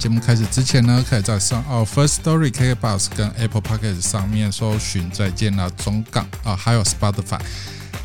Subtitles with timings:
[0.00, 7.38] 节目开始之前呢，可以在上哦 First Story KKBOX 跟 Apple Podcast 上面搜寻“再见了中港”啊，还有 Spotify，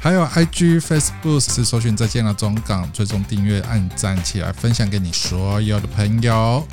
[0.01, 6.67] 还有 IG Facebook 是搜寻“再见了中港”，最终订阅、按赞起来，分享给你所有的朋友。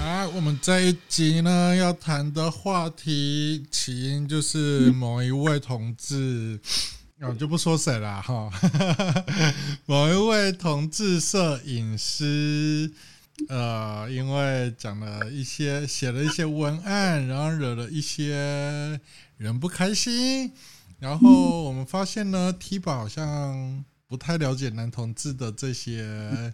[0.00, 6.58] 好，我们这一集呢要谈的话题起因就是某一位同志。
[7.28, 8.50] 我、就不说谁了哈，
[9.86, 12.92] 某一位同志摄影师，
[13.48, 19.00] 呃，因为讲了一些，写了一些文案，然后惹了一些
[19.36, 20.52] 人不开心，
[20.98, 26.52] 然后我们发现呢，T 宝好像不太了解男同志的这些。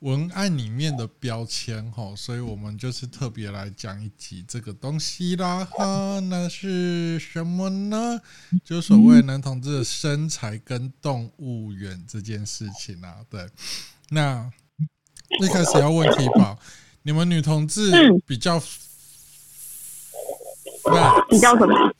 [0.00, 6.20] 文案里面的标签哈，所以我们就是特别来讲一集这个东西啦哈。
[6.20, 8.20] 那是什么呢？
[8.62, 13.24] 就所谓男同志的身材跟动物园这件事情啊。
[13.30, 13.48] 对，
[14.10, 14.50] 那
[15.42, 16.58] 一开始要问题宝，
[17.02, 17.90] 你们女同志
[18.26, 18.60] 比较，
[21.30, 21.94] 比较什么？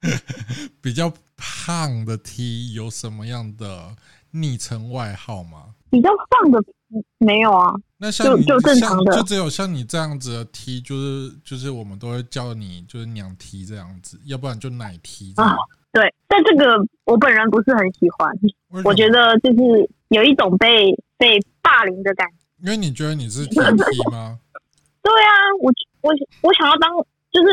[0.80, 3.94] 比较胖的 T 有什么样的
[4.30, 5.74] 昵称外号吗？
[5.90, 6.64] 比较胖的。
[7.18, 15.56] 没有啊，那像你就就正常的，就只有像你这样子的踢就是就是我们都会叫你就是娘踢这样子，要不然就奶踢啊。
[15.92, 18.30] 对，但这个我本人不是很喜欢，
[18.84, 22.36] 我觉得就是有一种被被霸凌的感觉。
[22.62, 23.58] 因为你觉得你是踢
[24.10, 24.38] 吗？
[25.02, 26.90] 对啊，我我我想要当，
[27.32, 27.48] 就是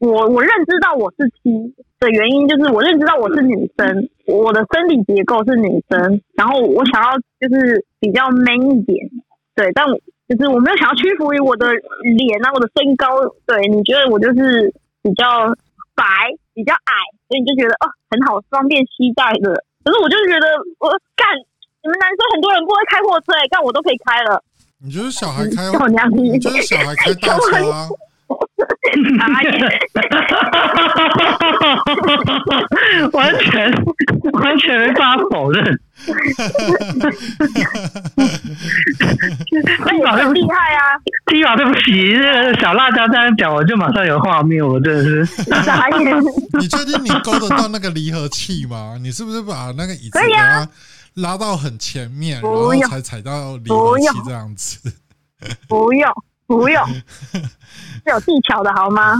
[0.00, 7.86] 我我认知到我是 T 的原因，就是我认知到我是女生，我的生理结构是女生，然后我想要就是。
[8.00, 8.96] 比较 man 一点，
[9.54, 9.84] 对，但
[10.26, 11.68] 就是我没有想要屈服于我的
[12.16, 13.12] 脸啊，我的身高，
[13.44, 15.52] 对，你觉得我就是比较
[15.94, 16.92] 白，比较矮，
[17.28, 19.52] 所以你就觉得哦很好，方便携带的。
[19.84, 20.46] 可是我就是觉得
[20.80, 21.28] 我干，
[21.84, 24.42] 你们男生很多人不会开货车，干我都可以开了。
[24.82, 25.68] 你觉得小孩开，
[26.16, 27.84] 你觉得小孩开大车啊？
[33.12, 33.72] 完全
[34.32, 35.78] 完全没法否认。
[39.86, 45.24] T 宝很厉害啊！T 宝对不起，这个小辣椒这样讲，我就马上有画面，我真的是
[45.64, 46.22] 傻眼。
[46.58, 48.96] 你 确定你勾得到那个离合器吗？
[49.00, 50.66] 你是不是把那个椅子给它
[51.14, 54.92] 拉到很前面，然后才踩到离合器这样子？
[55.68, 56.10] 不用，
[56.50, 56.82] 不用。
[58.02, 59.14] 是有技巧的好吗？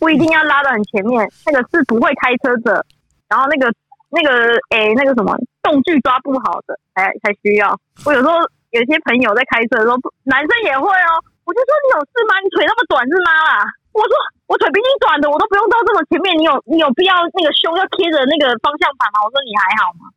[0.00, 2.84] 不一定要拉到很前面，那个是不会开车的，
[3.28, 3.70] 然后那个
[4.10, 7.78] 那个诶、欸，那个什么动距抓不好的才才需要。
[8.04, 8.34] 我有时候
[8.74, 11.10] 有些朋友在开车的时候，男生也会哦。
[11.44, 12.32] 我就说你有事吗？
[12.42, 13.64] 你腿那么短是吗啦？
[13.92, 14.12] 我说
[14.48, 16.36] 我腿比你短的，我都不用到这么前面。
[16.36, 19.22] 你有你有必要那个胸要贴着那个方向盘吗？
[19.22, 20.10] 我说你还好吗？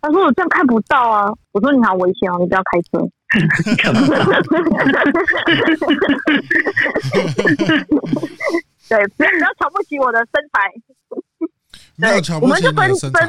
[0.00, 1.28] 他说我这样看不到啊。
[1.52, 3.04] 我说你好危险哦，你不要开车。
[8.88, 10.72] 对，不要瞧不起我的身材。
[11.96, 13.28] 没有瞧不起你的身材，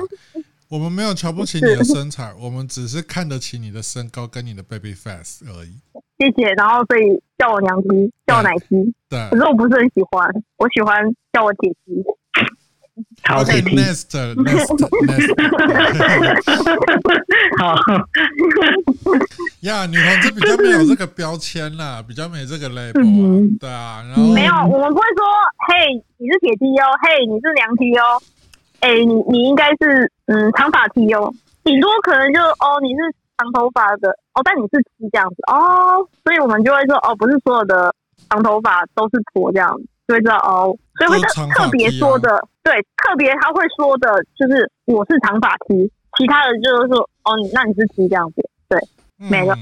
[0.69, 5.73] 我们没有瞧不起你的身材，我们只是看得起你的身高跟你的 baby face 而已。
[6.17, 8.93] 谢谢，然后所以叫我娘踢，叫我奶踢。
[9.09, 11.91] 对，可是我不是很喜欢，我喜欢叫我姐姐。
[13.23, 14.69] 好，nest nest nest，
[17.59, 17.75] 好。
[19.61, 25.25] 呀，女同志比较没有这个标签啦，比较没这个 label，、啊、对啊，然后没有，我们不会说，
[25.67, 28.21] 嘿，你是铁 T 哦，嘿，你是娘 T 哦，
[28.79, 31.33] 哎，你你应该是嗯长发 T 哦，
[31.63, 32.99] 顶多可能就哦你是
[33.37, 37.93] 长头发的哦，但你是 T 这样子哦，所以我们就会说哦，不是所有的
[38.29, 39.85] 长头发都是婆这样子。
[40.09, 41.21] 就会知道哦，所以会
[41.53, 44.07] 特别说的，对，特别他会说的，
[44.37, 48.77] 就是我是长发 T，其他的就是说哦，那你是 T 这样子，对，
[49.17, 49.55] 没了，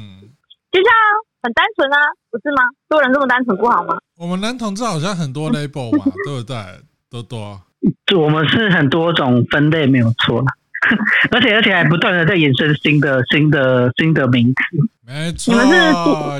[0.69, 0.97] 就这样
[1.41, 1.97] 很单纯啊，
[2.29, 2.67] 不是吗？
[2.89, 3.95] 做人这么单纯不好吗？
[4.19, 6.57] 我们男同志好像很多 label 嘛， 对不对？
[7.09, 7.61] 多多，
[8.19, 10.43] 我们是很多种分类，没有错。
[11.31, 14.55] 而且而且还不断的在衍生新的新的新的名词。
[15.05, 15.53] 没错，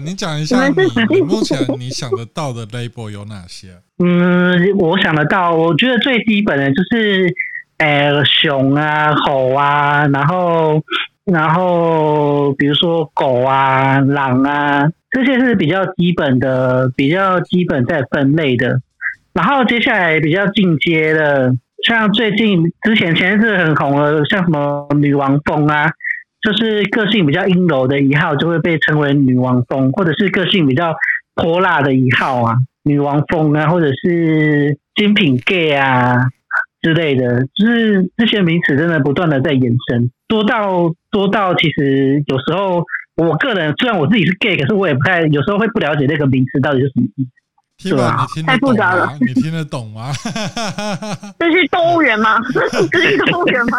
[0.02, 0.76] 你讲一下你，
[1.16, 3.82] 你目前 你想得到的 label 有哪些？
[4.00, 7.34] 嗯，我想得到，我觉得最基本的就是，
[7.78, 10.84] 呃，熊啊、猴啊，然后
[11.26, 18.82] 然后比如说狗啊、狼啊，这些是比较基本的，比较基本在分类的。
[19.34, 21.54] 然后接下来比较进阶的。
[21.86, 25.92] 像最近之前前一阵很红的，像什么女王风啊，
[26.42, 30.96] 就是个性比较阴柔的一号就会被称为女王风，或者是个性比较
[31.36, 32.56] 泼辣的一号啊，
[32.88, 36.16] 女王风啊，或者是精品 gay 啊
[36.82, 40.10] 之类的，就是这些名词真的不断的在延伸。
[40.28, 42.84] 多到多到，其实有时候
[43.16, 47.30] 我个人虽然我自己是 gay，可是我也不太有时候会不了解那个名词到底是什么意思。
[47.80, 49.14] 是吧，你听得懂 吗？
[49.22, 50.12] 你听得懂吗？
[51.38, 52.40] 这是动物园吗？
[52.92, 53.78] 这是动物园吗？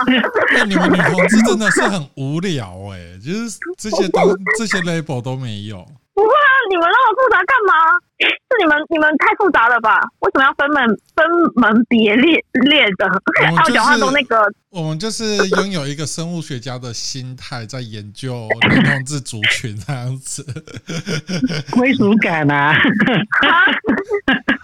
[0.54, 4.20] 那你们女同志真的是很无聊哎、欸，就是这些都
[4.56, 5.84] 这些 label 都没有。
[6.18, 7.72] 不会啊，你们那么复杂干嘛？
[8.18, 8.26] 是
[8.58, 10.00] 你们你们太复杂了吧？
[10.18, 10.84] 为什么要分门
[11.14, 11.24] 分
[11.54, 13.08] 门别列列的？
[13.54, 14.42] 还有 讲话都那个。
[14.70, 20.44] 我们就是拥有一个生物学家的心态，在研究男同志族群这样子。
[21.72, 22.74] 归属感啊！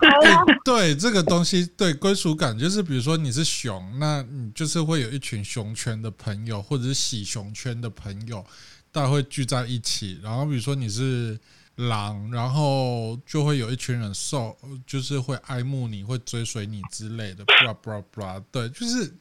[0.05, 8.45] 欸、对这个东西，对归属感，就是比如说你是熊，那你就是会有一群熊圈的朋友，或者是喜熊圈的朋友，
[8.95, 10.19] 大家会聚在一起。
[10.23, 11.39] 然后比如说你是。
[11.77, 14.57] 狼，然后就会有一群人受，
[14.87, 18.41] 就是会爱慕你，会追随你之类的，blah blah blah。
[18.53, 19.13] 对，就是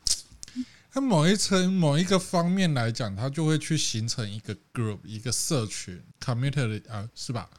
[0.93, 7.49] 它某一层某一个方面来讲，它就会去形成一个 group，一个社群，community 啊，是吧？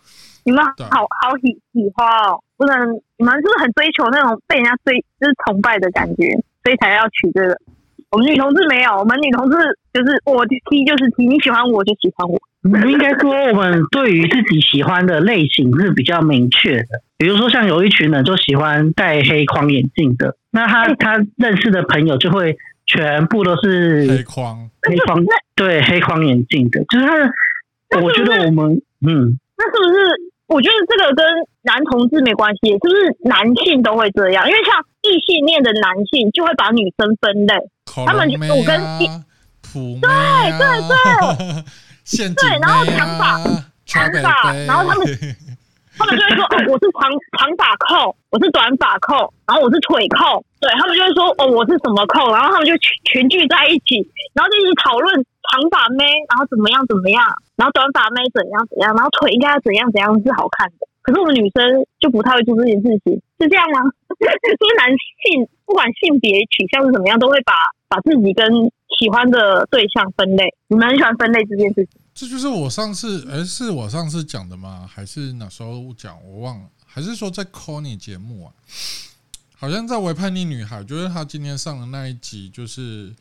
[0.44, 6.22] 你们好好喜喜欢哦，不能，你们是不是很追求那种被人家追，就是崇拜的感觉，
[6.62, 7.60] 所以才要取这个？
[8.14, 9.56] 我们女同志没有，我们女同志
[9.92, 12.38] 就是我 T 就是 T，你喜欢我就喜欢我。
[12.88, 17.02] 应该说，我们对于自己喜欢的类型是比较明确的。
[17.18, 22.56] 比如说，像有一群人就喜欢戴黑框眼镜的，那他他认识的朋友就会
[22.86, 25.18] 全部都是黑框，黑框
[25.56, 26.84] 对黑框眼镜的。
[26.84, 27.06] 就是
[27.90, 29.98] 他，我觉得我们嗯，那是不是？
[30.46, 31.24] 我觉得这个跟
[31.62, 34.46] 男同志没关系，是不是男性都会这样？
[34.46, 37.56] 因为像异性恋的男性就会把女生分类，
[38.06, 38.80] 他们就我跟
[39.62, 40.10] 普对
[40.58, 41.64] 对对。
[42.04, 43.40] 对，然后长发，
[43.88, 45.08] 长发，然后他们，
[45.96, 47.08] 他们就会说，哦，我是长
[47.40, 49.16] 长发控，我是短发控，
[49.48, 52.76] 然后我是腿控，对，他们就会说，哦，我是什么控，然后他们就
[53.08, 54.04] 群聚在一起，
[54.36, 55.16] 然后就一直讨论
[55.48, 57.24] 长发妹，然后怎么样怎么样，
[57.56, 60.84] 然后短发妹怎样怎样，然后腿应该要怎样怎样是好看的。
[61.00, 61.64] 可是我们女生
[62.04, 63.80] 就不太会做这件事情，是这样吗？
[64.20, 64.92] 就 是男
[65.24, 67.56] 性不管性别取向是怎么样，都会把
[67.94, 68.44] 把自己跟
[68.98, 72.00] 喜欢的对象分类，你们很喜欢分类这件事情。
[72.12, 74.88] 这就是我上次，哎，是我上次讲的吗？
[74.92, 76.18] 还是哪时候讲？
[76.24, 76.68] 我忘了。
[76.84, 78.52] 还是说在 Conny 节目啊？
[79.56, 83.14] 好像在《为叛逆女孩》，就是他今天上的那一集，就是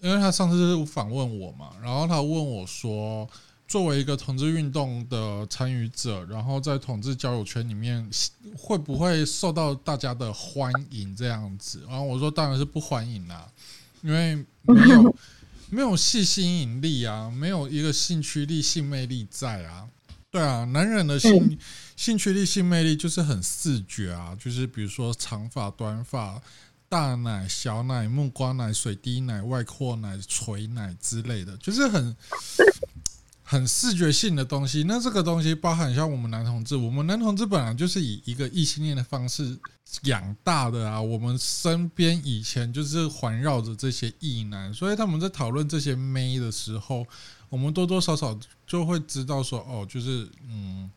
[0.00, 3.28] 因为他上次访问我嘛，然后他问我说，
[3.66, 8.08] 作为一个同志运动的参与者，然后在同志交友圈里面，
[8.56, 11.82] 会不会受到大家的欢迎这样子？
[11.88, 13.48] 然后我说，当然是不欢迎啦。
[14.02, 15.16] 因为没有
[15.70, 19.88] 没有性吸引力啊，没有一个性驱力、性魅力在啊，
[20.30, 21.58] 对啊，男人的性
[21.96, 26.40] 性驱力、性魅力就是很视觉啊，就是比如说长发、短发、
[26.88, 32.16] 大奶、小奶、木瓜奶、水滴奶、外扩奶、垂奶之类的，就是很。
[33.48, 39.56] 很视觉性的东西，那这个东西包含像我们男同志，我们男同志本来就是以一个异性恋的方式
[40.02, 47.06] 养大的啊，我们身边以前就是环绕着这些异男，所以他们在讨论这些妹的时候，
[47.48, 50.90] 我们多多少少就会知道说，哦，就是嗯，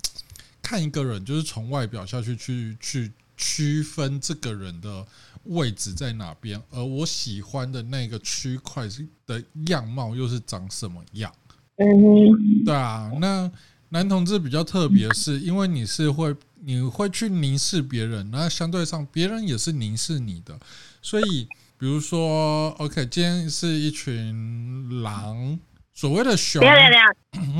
[0.59, 5.05] 看一个人就是从外表下去去去区分这个人的
[5.43, 8.87] 位置在哪边，而我喜欢的那个区块
[9.27, 11.31] 的样貌又是长什么样。
[11.79, 13.49] 嗯，对啊，那
[13.87, 20.53] 男同志比较特别，是因为你是会，你会去凝视别人，那相对上别人也是凝视你的，
[21.01, 21.47] 所以
[21.79, 25.57] 比如说，OK，今天是一群狼，
[25.93, 27.05] 所谓的熊，等下等下，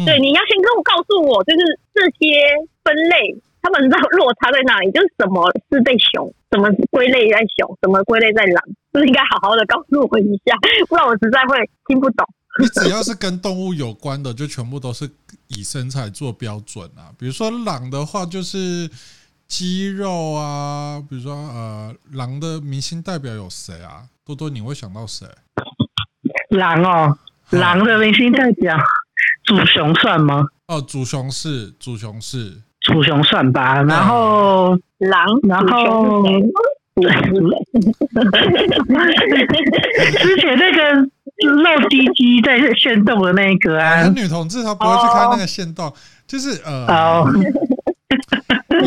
[0.06, 2.28] 对，你要先跟我告诉我，就是这些
[2.84, 11.56] 分类，他们知道落差在哪里，就是什么是被熊，什么归类在熊，什么归类在狼，就是应该好好的告诉我一下，不然我实在会
[11.88, 12.28] 听不懂。
[12.60, 15.10] 你只要是跟动物有关的，就全部都是
[15.48, 17.10] 以身材做标准啊。
[17.18, 18.90] 比如说狼的话，就是
[19.48, 21.02] 肌肉啊。
[21.10, 24.04] 比如说呃，狼的明星代表有谁啊？
[24.26, 25.26] 多多，你会想到谁？
[26.50, 27.18] 狼哦，
[27.52, 28.78] 狼的明星代表，
[29.46, 30.46] 祖雄算吗？
[30.68, 33.82] 哦，祖雄是，祖雄是，祖雄算吧。
[33.84, 36.24] 然后狼，然后
[40.20, 41.10] 之前那个。
[41.48, 45.94] 露鸡鸡在炫动的那一个啊，女同志她不会去看那个炫动，
[46.28, 47.24] 就是呃，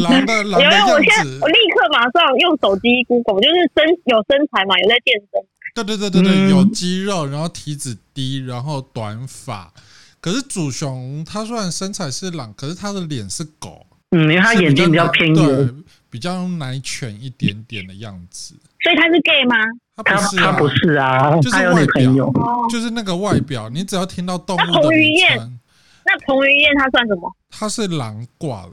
[0.01, 0.93] 狼的狼的样子。
[0.93, 5.43] 我现在我立刻马上用手机 Google，就是身有身材嘛，有在健身。
[5.75, 9.73] 对对对对对，有肌肉，然后体脂低，然后短发。
[10.21, 13.87] 可是祖雄他虽然身材是狼，可是他的脸是狗。
[14.11, 15.69] 嗯，因为他眼睛比较偏，对，
[16.11, 18.55] 比较奶犬一点点的样子。
[18.83, 19.57] 所以他是 gay 吗？
[20.05, 22.33] 他他不是、啊，他不是啊，就是他有女外表朋友。
[22.71, 25.39] 就是那个外表，你只要听到动物那彭的于晏，
[26.05, 27.31] 那彭于晏他算什么？
[27.51, 28.73] 他是狼挂的，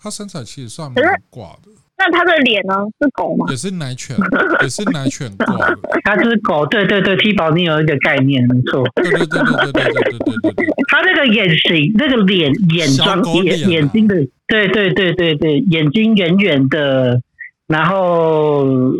[0.00, 2.74] 他身材其实算蛮挂的，那他的脸呢？
[3.00, 3.46] 是狗吗？
[3.50, 4.16] 也是奶犬，
[4.62, 5.78] 也是奶犬挂的。
[6.04, 8.86] 他是狗，对对对，T 宝你有一个概念，没错。
[8.94, 10.66] 对对对对对对对对对对对。
[10.88, 14.14] 他那个眼型，那个脸眼妆眼眼睛的，
[14.46, 17.20] 对对对对对，眼睛圆圆的，
[17.66, 18.92] 然后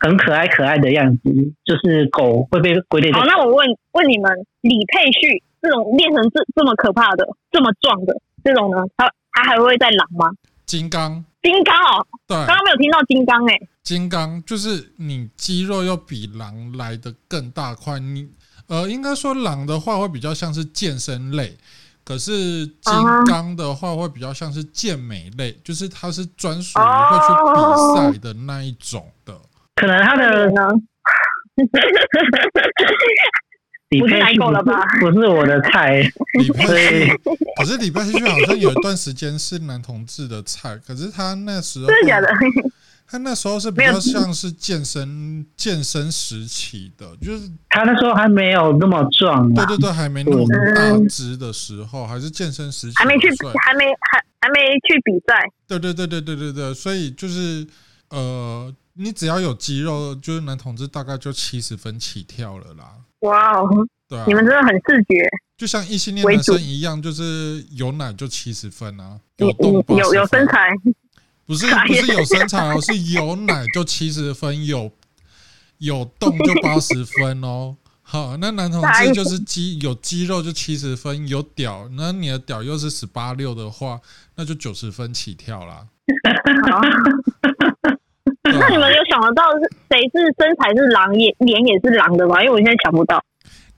[0.00, 1.30] 很可爱可爱的样子，
[1.64, 10.30] 就是狗会被归类好，那我问问你们，李佩旭这种练成这这么可怕的、这么壮的这种呢，他他还会再狼吗？
[10.64, 18.28] 金刚，金刚哦，对，刚刚没有听到金刚哎、金刚就是你肌肉要比狼来的更大块，你
[18.68, 21.58] 呃，应该说狼的话会比较像是健身类，
[22.04, 22.94] 可是金
[23.26, 29.34] 刚的话会比较像是健美类，就是它是专属于会去比赛的那一种的。
[29.80, 30.68] 可能他的呢？
[33.88, 36.00] 李不是了吧是不是我的菜，
[36.38, 37.16] 李佩所以旭，
[37.58, 42.28] 可是李佩旭好像有一段时间是男同志的菜，可是他那时候真的假的？
[43.08, 49.66] 他那时候是比较像是健身健身时期的，就是他那时候还没有那么壮啊。
[49.66, 50.46] 对对对，还没那么
[50.76, 53.28] 大只的时候，还是健身时期，还没去，
[53.64, 55.44] 还没还还没去比赛。
[55.66, 57.66] 对对对对对对对，所以就是
[58.10, 62.92] 呃，你只要有肌肉，就是男同志大概就七十分起跳了啦。
[63.20, 63.66] 哇哦，
[64.06, 65.26] 对啊，你们真的很视觉，
[65.56, 70.68] 就像异性恋男生一样，就是有奶就七十分啊，有动有有有身材，
[71.46, 74.92] 不是 不是有身材哦，是有奶就七十分，有
[75.78, 77.76] 有动就八十分哦。
[78.02, 83.98] 好，那男同志就是肌有肌肉就七十分，有屌，那你的屌又是十八六的话，
[84.34, 85.86] 那就九十分起跳啦。
[88.58, 92.42] 那你们有想得到是谁是身材是狼，也脸也是狼的吗？
[92.42, 93.22] 因为我现在想不到。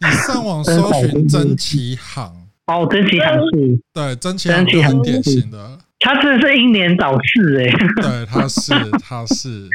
[0.00, 2.34] 你上网搜寻曾奇航，
[2.66, 7.70] 哦，曾奇航是，对，曾奇航是很典型的，他真的是英年早逝哎，
[8.02, 9.68] 对， 他是他是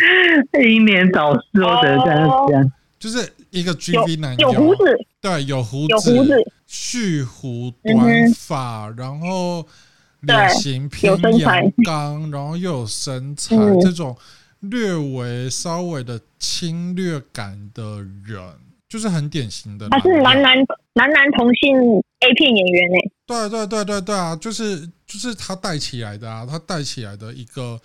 [0.69, 4.83] 英年早逝，我只能这样讲，就是一个 GV 男有胡子，
[5.21, 9.65] 对，有胡子有胡子，蓄胡短发，然后
[10.21, 14.13] 脸型偏阳刚，然后又有身材，这种
[14.69, 18.39] 略微稍微的侵略感的人。
[18.89, 20.55] 就是很典型的，他是男男
[20.93, 21.75] 男男同性
[22.21, 22.97] A 片演员呢。
[23.25, 27.77] 对对对对对啊，就是就是他带起来的啊，他带起来的一个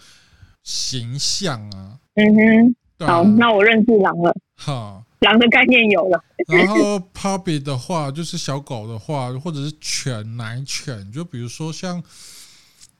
[0.62, 1.98] 形象啊。
[2.14, 4.32] 嗯哼，对啊、好，那我认识狼了。
[4.54, 6.22] 哈，狼的概念有了。
[6.46, 12.00] 然后 puppy 的话，就是小狗的话，或者是犬奶犬，就比如说像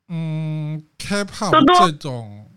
[0.09, 2.51] 嗯 K-pop 这种，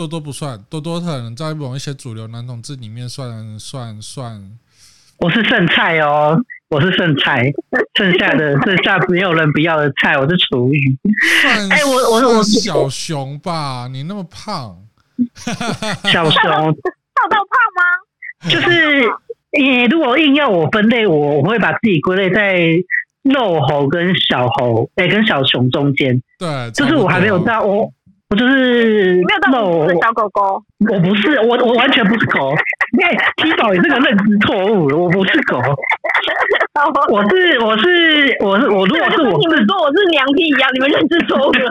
[0.00, 4.50] 多多不算，多多可能在某一些主流男同志里面算算算。
[5.18, 6.34] 我是剩菜哦，
[6.70, 7.52] 我是剩菜，
[7.92, 10.96] 剩下的剩下没有人不要的菜，我是厨余。
[11.68, 14.74] 哎，我我我小熊吧，你那么胖，
[16.10, 18.48] 小熊胖到胖吗？
[18.48, 19.06] 就是
[19.52, 22.64] 你如果硬要我分类，我我会把自己归类在
[23.22, 26.22] 肉猴跟小猴，哎、欸，跟小熊中间。
[26.38, 27.92] 对，就是我还没有到我。
[28.30, 32.54] 我就是没有到我是小狗狗，我不是，我我完全不是狗。
[33.02, 35.58] 哎，T 宝也是个认知错误，我不是狗，
[37.10, 41.70] 我是我是我是我，如果是我，你们说我是娘批一样，你们认知错误了。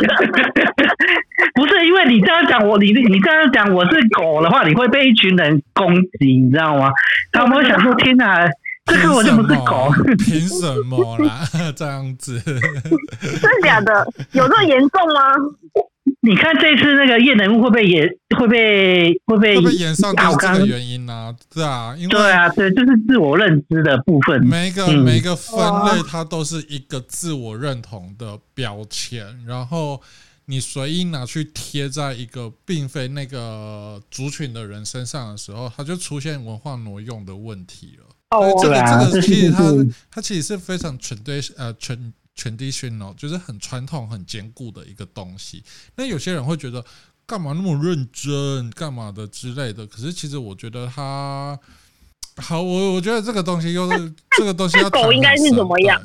[1.55, 6.91] 不是因为你这样讲我，你你这样讲我是狗的话，你会被一群人攻击，你知道吗？
[7.31, 8.45] 他们会想说：天哪，
[8.85, 11.39] 这个我就不是狗，凭什么 啦？
[11.73, 14.05] 这样子，真的假的？
[14.33, 15.35] 有这么严重吗？
[16.29, 18.07] 你看这次那个叶能物会不会也
[18.37, 21.35] 会被会被会被演上就是这个原因呢、啊？
[21.51, 24.45] 对啊，因为对啊，对，就是自我认知的部分。
[24.45, 29.99] 每一个、嗯、每一个分类，它都是一个自我认同的标签，然后
[30.45, 38.05] 你随意拿去贴在一个并非那个族群的人身上的时候，它就出现文化挪用的问题了。
[38.37, 39.63] 哦，这个、啊、这个其实它
[40.11, 42.13] 它其实是非常 tradition 呃纯。
[42.39, 45.61] Traditional 就是很传统、很坚固的一个东西。
[45.97, 46.81] 那有些人会觉得，
[47.27, 49.85] 干嘛那么认真，干嘛的之类的。
[49.85, 51.59] 可是其实我觉得他
[52.37, 54.89] 好，我我觉得这个东西又是这个东西要。
[54.89, 56.01] 狗应该是怎么样？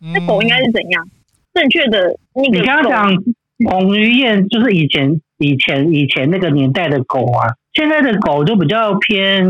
[0.00, 1.08] 那、嗯、狗应该是怎样？
[1.54, 2.58] 正确的那个。
[2.58, 3.24] 你刚刚讲
[3.70, 7.54] 彭于晏，就是以前、以前、以前那个年代的狗啊。
[7.74, 9.46] 现在的狗就比较偏，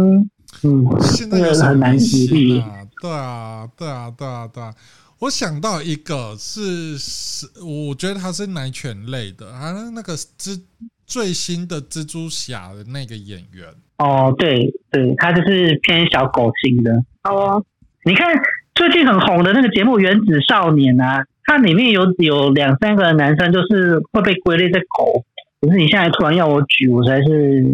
[0.63, 2.63] 嗯，现在很难举例。
[3.01, 4.75] 对啊，对啊，对啊，对啊。
[5.21, 10.61] 我想到一个是是，我觉得它是奶犬类的，好像那个蜘
[11.07, 13.67] 最新的蜘蛛侠的那个演员。
[13.99, 16.93] 哦，对对，他就是偏小狗型的。
[17.25, 17.65] 哦，
[18.05, 18.33] 你看
[18.77, 25.25] 最近很红的那个节目《原子少年》啊，它里面有有两三个男生就是会被归类在狗，
[25.61, 27.65] 可是你现在突然要我举，我实在是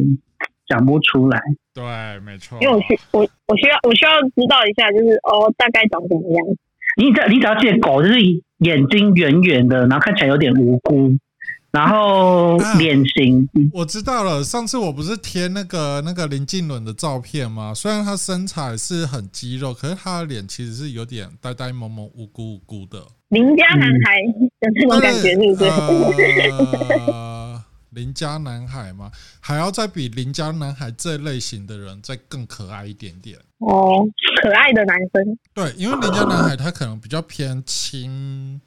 [0.66, 1.38] 讲不出来。
[1.74, 1.84] 对，
[2.20, 2.56] 没错。
[2.62, 6.56] 因为我需我我需要我需要知道一下，就是哦，大概长什么样？
[6.96, 8.20] 你只你只要记得狗就是
[8.58, 11.16] 眼睛圆圆的，然后看起来有点无辜。
[11.72, 14.44] 然后脸型、啊，我知道了。
[14.44, 17.74] 上次我不是贴那个那个林靖伦的照片吗？
[17.74, 23.04] 虽然他身材是很肌肉，可是他的脸其实是有点呆呆萌萌、无辜无辜的。
[23.30, 24.20] 邻家男孩
[24.60, 25.64] 的那种感觉，是不是？
[27.10, 27.33] 呃，
[27.94, 29.10] 邻家男孩吗？
[29.40, 33.38] 还要再比邻家男孩这类型的人再更可爱一点点。
[33.58, 34.04] 哦，
[34.42, 35.38] 可爱的男生。
[35.54, 38.60] 对，因为邻家男孩他可能比较偏亲。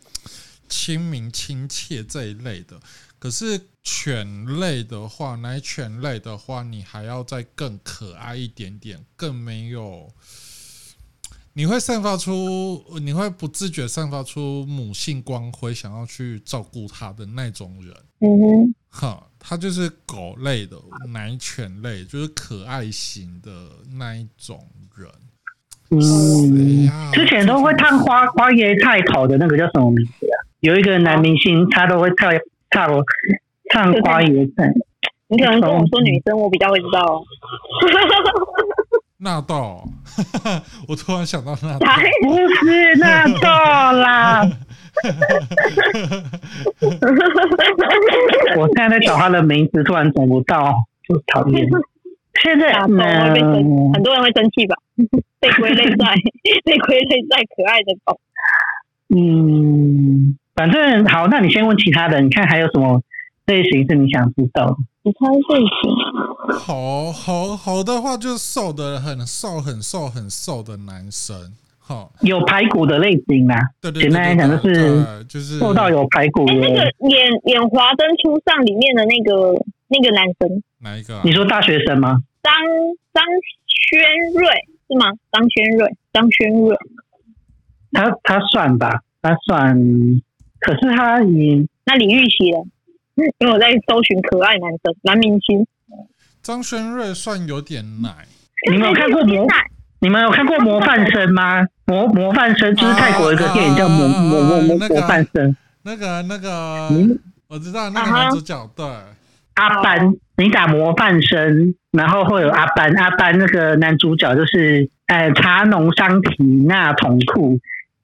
[0.70, 2.78] 亲民亲切这一类的，
[3.18, 10.12] 可是犬类的话，奶犬类的话，你还要再更可爱一点点，更没有，
[11.54, 17.96] 你会散发出，你会不自觉散发出母性光辉，想要去照顾它的那种人。
[18.20, 20.75] 嗯哼，哈，它就是狗类的
[21.13, 23.51] 奶犬类，就是可爱型的
[23.98, 25.08] 那一种人。
[25.92, 30.36] 嗯，之前都会烫花花椰菜头的那个叫什么名字啊？
[30.62, 32.32] 有一个男明星，他都会唱
[32.72, 32.89] 唱
[33.72, 34.74] 唱花椰菜。
[35.30, 37.24] 你可能跟我说女生，我比较会知道。
[39.20, 39.84] 纳豆，
[40.88, 41.86] 我突然想到纳豆，
[42.24, 42.36] 不
[42.66, 43.48] 是纳豆
[44.00, 44.46] 啦。
[48.58, 50.74] 我现在在找他的名字，突然找不到，
[51.08, 51.68] 就讨厌。
[52.42, 54.75] 现在嗯，很多人会生气吧？
[55.39, 56.06] 被归类在
[56.66, 58.20] 被归类在可爱的狗。
[59.16, 60.36] 嗯。
[60.56, 63.04] 反正好，那你先问其他的，你看还有什么
[63.46, 64.75] 类型是你想知道的？
[65.04, 65.70] 其他类型，
[66.60, 71.54] 好好好的话，就是瘦的很瘦、很瘦、很瘦的男生，
[71.88, 73.58] 好有排骨的类型啊。
[73.96, 79.54] 简单来讲就是就是做到有排骨那个演演《华灯初上》里面的那个
[79.88, 81.21] 那个男生，哪一个、啊？
[81.23, 82.21] 你说大学生吗？
[82.43, 82.54] 张
[83.13, 83.23] 张
[83.67, 84.02] 轩
[84.36, 84.47] 瑞
[84.89, 85.06] 是吗？
[85.32, 86.76] 张轩瑞，张轩瑞，
[87.93, 89.78] 他他算吧，他算。
[90.60, 92.65] 可是他已那李玉玺了，
[93.15, 95.65] 因为我在搜寻可爱男生男明星。
[96.41, 98.26] 张轩瑞算有点奶，
[98.71, 99.47] 你没有看过模？
[100.00, 101.66] 你们有看过模范生吗？
[101.86, 105.56] 模模范生就是泰国一个电影叫模模模模模范生。
[105.84, 106.90] 那个那个，
[107.48, 108.86] 我知道那个男主角对
[109.56, 117.60] 阿班，你打模范生，然后会有阿班，阿班那个男主角就是呃茶农桑提纳童库。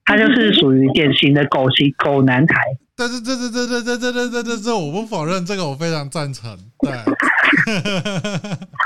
[0.06, 2.60] 他就是属于典型的狗型狗男孩，
[2.94, 6.54] 对对对对对对对对对对对，这我不否认，这个我非常赞成。
[6.80, 6.92] 对，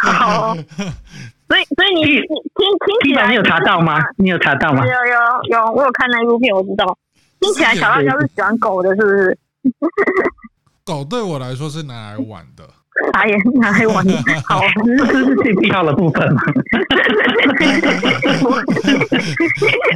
[0.02, 2.22] 好，所以所以你听
[2.86, 3.98] 听起来，你有查到吗？
[4.16, 4.84] 你有查到吗？
[4.84, 6.98] 有有有，我有看那一部片，我知道。
[7.40, 9.38] 听起来小辣椒是喜欢狗的，是不是？
[10.84, 12.68] 狗对我来说是拿来玩的。
[13.12, 14.12] 啥也拿来玩的，
[14.44, 16.42] 好，这是最必要的部分嘛。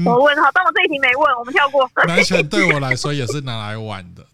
[0.07, 1.90] 我问好，但我这一题没问，我们跳过。
[2.07, 4.25] 男权对我来说也是拿来玩的，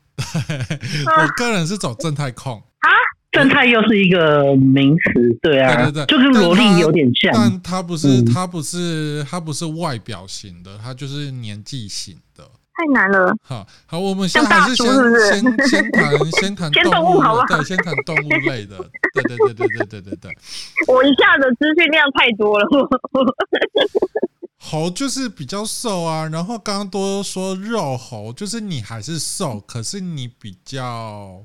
[1.06, 2.90] 我个人是走正太控啊，
[3.30, 12.44] 正太又是一个名词，对啊，对对对，就跟萝莉有点像，但他不是，他不是，他不是外表型的，他就是年纪型的。
[12.78, 13.34] 太难了。
[13.42, 17.46] 好好，我们先还是先先先谈先谈动物，好不好？
[17.48, 18.78] 对，先谈动物类的。
[19.12, 20.38] 对对对对对对对对。
[20.86, 22.66] 我一下子资讯量太多了。
[24.60, 31.44] 猴就是比较瘦啊，然后刚刚多说肉猴，就是你还是瘦，可是你比较。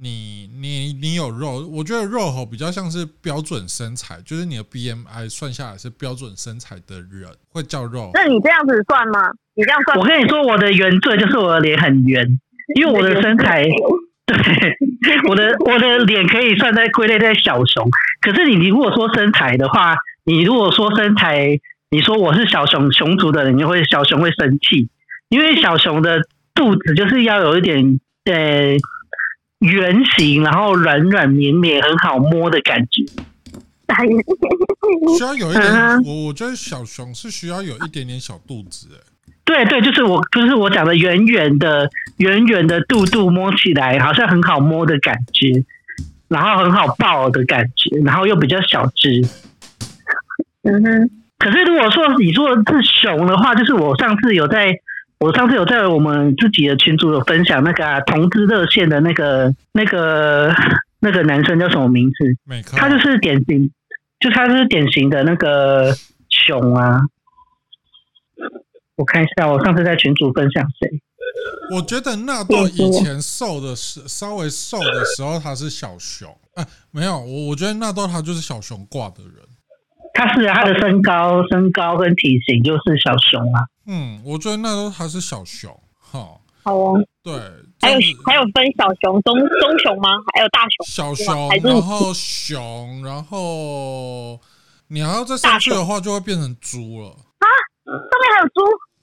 [0.00, 8.10] 你你你有肉，我觉得肉吼比较像是标准身材，就是你的 BMI 算下来是标准身材的人会叫肉。
[8.14, 9.30] 那你这样子算吗？
[9.54, 9.98] 你这样算？
[9.98, 12.24] 我跟你说，我的原罪就是我的脸很圆，
[12.76, 17.88] 因为我的身材，对，我的我的脸可以算在归类在小熊。
[18.20, 21.58] 可是你你如果说身材的话，你如果说身材，
[21.90, 24.90] 你说我是小熊熊族的人，你会小熊会生气，
[25.28, 26.20] 因为小熊的
[26.54, 28.76] 肚子就是要有一点呃。
[29.60, 33.04] 圆形，然后软软绵绵，很好摸的感觉。
[35.16, 38.88] 需要有一点，我我觉得小熊是需要有一点点小肚子。
[39.44, 45.64] 对对，就是我，就是我讲的圆圆的、圆圆的肚肚，摸起来好像很好摸的感觉，
[46.28, 49.22] 然后很好抱的感觉，然后又比较小只。
[50.62, 51.10] 嗯哼。
[51.38, 54.80] 可是如果说你说是熊的话，就是我上次有在。
[55.20, 60.54] 我上次有在我们自己的群组有分享那个、啊、同志热线的那个那个
[61.00, 62.64] 那个男生叫什么名字？
[62.76, 63.70] 他就是典型，
[64.20, 65.92] 就他是典型的那个
[66.28, 67.00] 熊啊。
[68.96, 71.00] 我看一下，我上次在群组分享谁？
[71.74, 76.28] 我觉得纳豆以前瘦的是，稍微瘦的时候他是小熊。
[76.54, 79.32] 哎、啊，没有，我我觉得纳豆他就是小熊挂的人。
[80.14, 83.66] 他是他的身高、身高跟体型就是小熊啊。
[83.88, 85.70] 嗯，我觉得那都还是小熊。
[85.98, 87.02] 哈，好哦。
[87.22, 87.34] 对，
[87.80, 90.08] 还有还有分小熊、中中熊吗？
[90.34, 90.86] 还有大熊？
[90.86, 94.40] 小熊，然后熊，然后
[94.88, 97.08] 你还要再上去的话，就会变成猪了。
[97.10, 97.46] 啊，
[97.84, 98.60] 上面还有猪？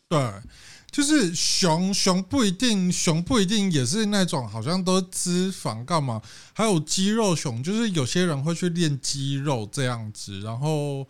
[0.08, 0.50] 对，
[0.92, 6.22] 就是熊熊不一定，熊不一定也是那种好像都脂肪干嘛，
[6.54, 11.08] 还有肌肉熊，就是有些人会去练肌肉这样子，然后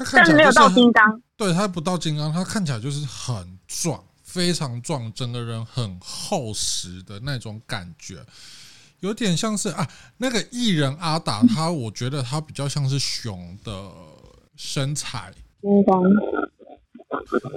[0.00, 8.16] 他看起来就是没有到金刚，对他不到金刚，他看起来就是很壮，非常壮，整个人很厚实的那种感觉，
[9.00, 9.86] 有点像是啊
[10.16, 13.72] 那个艺人阿达，他我觉得他比较像是熊的
[14.56, 16.02] 身材，金刚。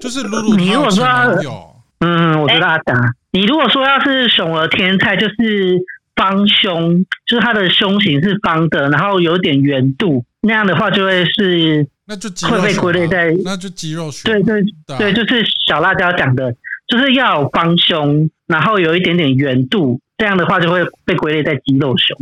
[0.01, 1.05] 就是露露，你如果说
[1.41, 3.13] 有，嗯，我知道阿达。
[3.31, 5.79] 你如果说要是熊儿天菜，就是
[6.15, 14.31] 方胸，就是他的胸型是方的，然后有点圆度，那样的话就会是，那就会被归类在，那就肌肉熊。
[14.31, 14.63] 对对
[14.97, 16.55] 对，就是小辣椒讲的，
[16.87, 22.17] 就是要有方胸，然后有一点点圆度，这样的话就会被归类在肌肉熊。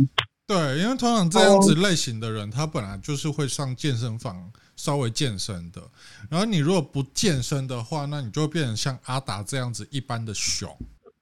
[0.46, 4.50] 对，因为通常这样子类型的人，他本来就是会上健身房。
[4.74, 5.80] 稍微健身的，
[6.28, 10.68] 然后你如果不健身的话，那你就会变成像阿达这样子一般的熊。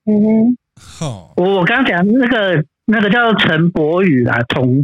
[0.07, 0.57] 嗯
[0.99, 4.83] 哼，我我刚刚讲那个那个叫陈柏宇啦，同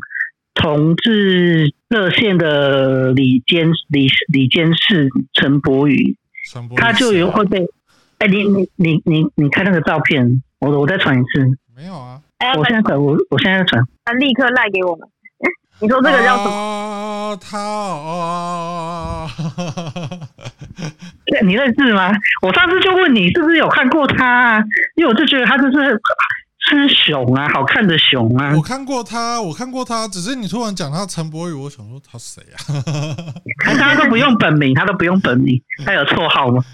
[0.57, 6.16] 同志热线的李监李李监事陈柏宇，
[6.77, 7.61] 他就有会被
[8.19, 11.47] 哎、欸，你你你你你看那个照片，我我再传一次。
[11.77, 12.21] 没有啊，
[12.57, 15.07] 我现在传，我我现在传，他立刻赖给我们。
[15.79, 16.51] 你说这个叫什么？
[16.51, 19.29] 啊、他哦，
[21.45, 22.11] 你认识吗？
[22.40, 24.64] 我上次就问你是不是有看过他啊？
[24.97, 26.01] 因为我就觉得他就是
[26.68, 28.52] 是熊啊，好看的熊啊。
[28.57, 32.59] 我看过他，我看过他，只是你突然讲他陈柏宇，我想说他谁啊？
[33.79, 36.64] 他都不用本名，他都不用本名，他有绰号吗？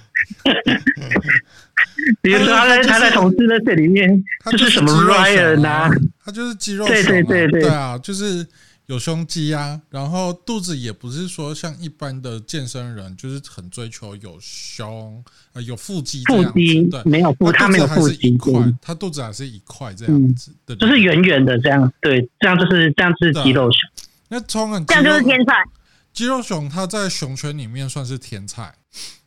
[2.22, 5.90] 比如说他在他在同事的这里面，就是什么 Ryan 啊，
[6.24, 8.46] 他就是肌肉熊、啊，对对对对，对啊，就是。
[8.92, 15.24] 有胸肌啊，然后肚子也不是说像一般的健身人，就是很追求有胸
[15.54, 18.38] 呃有腹肌这样子，腹肌对，没有腹，他没有腹肌，
[18.82, 23.80] 他肚子还是一块这样子，对，就是圆圆的这样，对，这样就是这样是肌肉熊。
[24.28, 25.54] 那冲很这样就是天才，
[26.12, 28.74] 肌肉熊它在熊圈里面算是天才，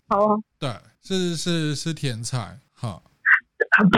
[0.07, 0.69] 好，对，
[1.01, 3.01] 是是是天才，好，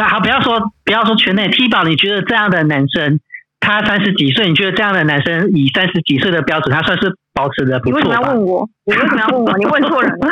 [0.05, 3.19] 好，不要说不要说圈内 T 宝，你觉得这样的男生？
[3.59, 8.05] 他三十几岁，你觉得这样的男生以三十几岁的标准，他算是保持的不错吧？
[8.05, 8.69] 你为什么要问我？
[8.85, 9.57] 你为什么要问我？
[9.57, 10.29] 你问错人了。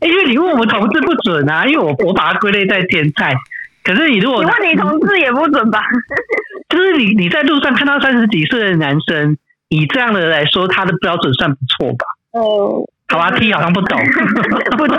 [0.06, 3.34] 因为你问我们同志不准啊，因为我我把它归类在天菜。
[3.82, 5.80] 可是你如果你问你同志也不准吧？
[6.68, 9.36] 就是你你在路上看到三十几岁的男生，
[9.68, 12.04] 以这样的来说，他的标准算不错吧？
[12.32, 13.98] 哦，好吧， T 好像不懂，
[14.76, 14.96] 不懂，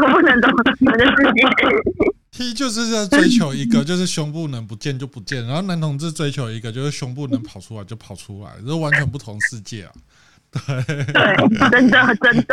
[0.00, 1.42] 我不能懂你们的世界。
[2.32, 9.92] T 就是在追求一个， 就是胸部能不见就不见，然后男同志追求一个，就是胸部能跑出来就跑出来，这完全不同世界啊！
[10.52, 12.52] 对， 对，真的，真的，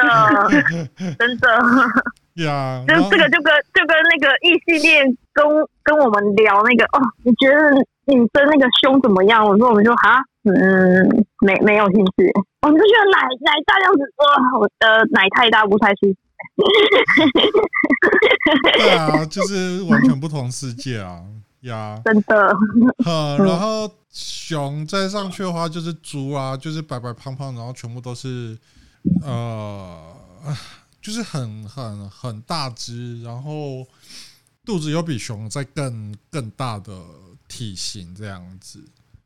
[1.17, 1.47] 真的
[2.43, 2.83] 呀。
[2.87, 5.45] 就这个就跟就跟那个异性恋跟
[5.83, 7.71] 跟我们聊那个哦，你觉得
[8.13, 9.45] 女生那个胸怎么样？
[9.45, 12.31] 我说我们就哈，嗯，没没有兴趣。
[12.61, 16.15] 我们就觉得奶奶大这样子，哇，我的奶太大不太舒服。
[18.77, 21.21] 对啊，就是完全不同世界啊
[21.61, 21.99] 呀！
[22.05, 22.57] 真的。
[23.37, 28.57] 然后熊再上去的话，就是猪啊，就是白白胖胖，然后全部都是
[29.23, 30.15] 呃，
[31.01, 33.85] 就是很很很大只，然后
[34.65, 36.93] 肚子又比熊再更更大的
[37.47, 38.83] 体型这样子。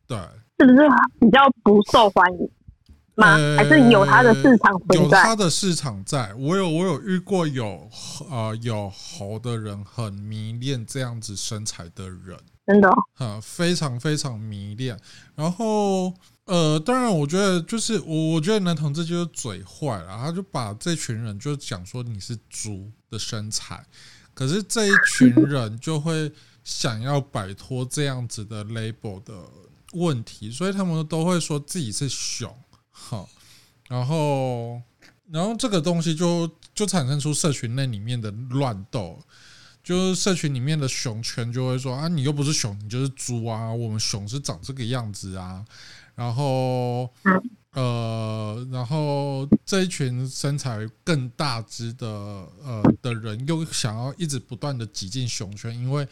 [0.07, 0.17] 对，
[0.59, 0.87] 是不是
[1.19, 2.49] 比较不受欢迎？
[3.15, 3.37] 吗？
[3.55, 5.19] 还是有它的市场存在？
[5.19, 6.33] 有它的市场在。
[6.33, 7.89] 我有我有遇过有
[8.29, 14.99] 呃有猴的人很迷恋这样子身材的人，真的，呃，非常非常迷恋。
[15.35, 16.13] 然后
[16.45, 23.85] 呃，当然我觉得就是我我觉得男同志就是嘴坏了，他就把这群人就讲说你是猪的身材，
[24.33, 26.31] 可是这一群人就会
[26.63, 29.33] 想要摆脱这样子的 label 的
[29.93, 32.51] 问题，所以他们都会说自己是熊。
[32.93, 33.27] 好，
[33.89, 34.81] 然后，
[35.29, 39.19] 然后这个东西就就产生出社群内里面的乱斗。
[39.83, 45.65] 就是社群里面的熊圈就会说啊，你又不是熊，你就是猪啊，我们熊是长这个样子啊，
[46.15, 47.09] 然后。
[47.75, 56.07] 呃，然后这一群身材更大只的呃的人，又想要一直不断的挤进熊圈，因为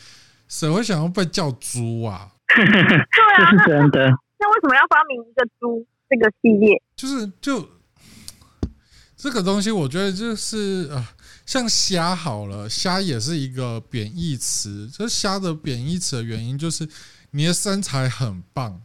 [0.47, 2.31] 谁会想要被叫猪啊？
[2.49, 4.09] 对啊，是 真的。
[4.39, 6.83] 那为什么要发明一个猪这个系列？
[6.95, 7.67] 就是就
[9.15, 11.07] 这个东西，我觉得就是呃，
[11.45, 14.91] 像虾好了，虾也是一个贬义词。
[14.93, 16.87] 这虾的贬义词的原因，就是
[17.31, 18.81] 你的身材很棒。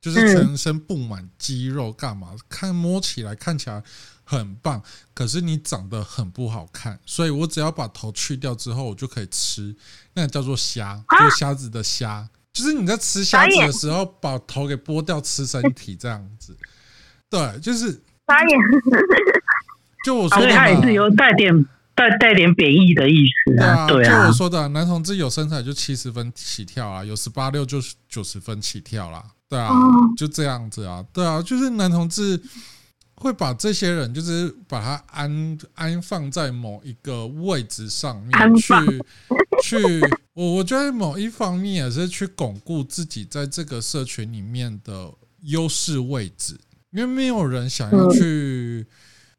[0.00, 2.34] 就是全身布满肌肉，干嘛？
[2.48, 3.84] 看摸起来看起来
[4.24, 9.76] 很棒，可是你长得很不好看，所以我只要把头去掉之后，我就可以吃。
[10.14, 12.26] 那个叫做虾，就是虾子的虾，
[12.60, 16.54] 就是你在吃虾子的时候，把头给剥掉，吃身体这样子。
[17.30, 17.90] 对，就是。
[18.26, 18.58] 傻眼。
[20.04, 23.86] 就我说的，它也是有带点带带点贬义的意思啊。
[23.86, 29.24] 对啊，就我说的，男同志有身材就七十分起跳啊，有十八六就是九十分起跳啦。
[29.48, 29.72] 对啊，
[30.16, 32.40] 就这样子啊，对啊，就是男同志
[33.20, 38.74] 会把这些人，就是把他安安放在某一个位置上面去
[39.62, 39.78] 去，
[40.32, 46.58] 我我觉得某一方面也是去巩固自己在这个社群里面的优势位置，
[46.90, 48.86] 因为没有人想要去。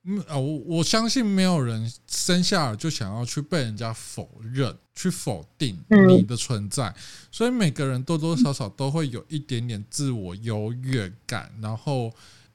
[0.04, 5.78] 嗯啊，我我相信没有人生下来就想要去被人家否认、去否定
[6.10, 6.91] 你的存在，
[7.32, 12.12] 所以每个人多多少少都会有一点点自我优越感，然后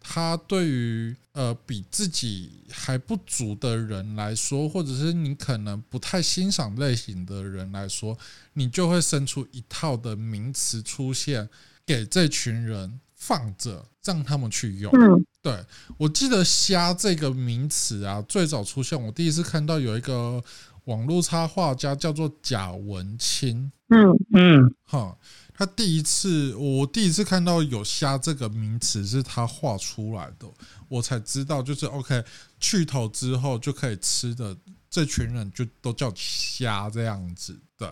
[0.09, 8.17] 他对于呃比自己还不足的人来说，或者是你可能不太欣赏类型的人来说，
[8.53, 11.49] 你就会生出一套的名词出现
[11.85, 13.01] 给这群人。
[13.19, 14.93] 放着让他们去用。
[14.93, 15.65] 嗯对，
[15.97, 20.41] 我记得“虾”这个名词啊，最早出现，我第一次看到有一个
[20.85, 23.73] 网络插画家叫做贾文清。
[23.89, 25.17] 嗯嗯，哈，
[25.57, 30.47] 他第一次我第一次看到有“虾”这个名词是他画出来的，
[30.89, 32.23] 我才知道就是 OK，
[32.61, 34.57] 去头之后就可以吃的
[34.91, 37.59] 这群人就都叫虾这样子。
[37.77, 37.91] 对，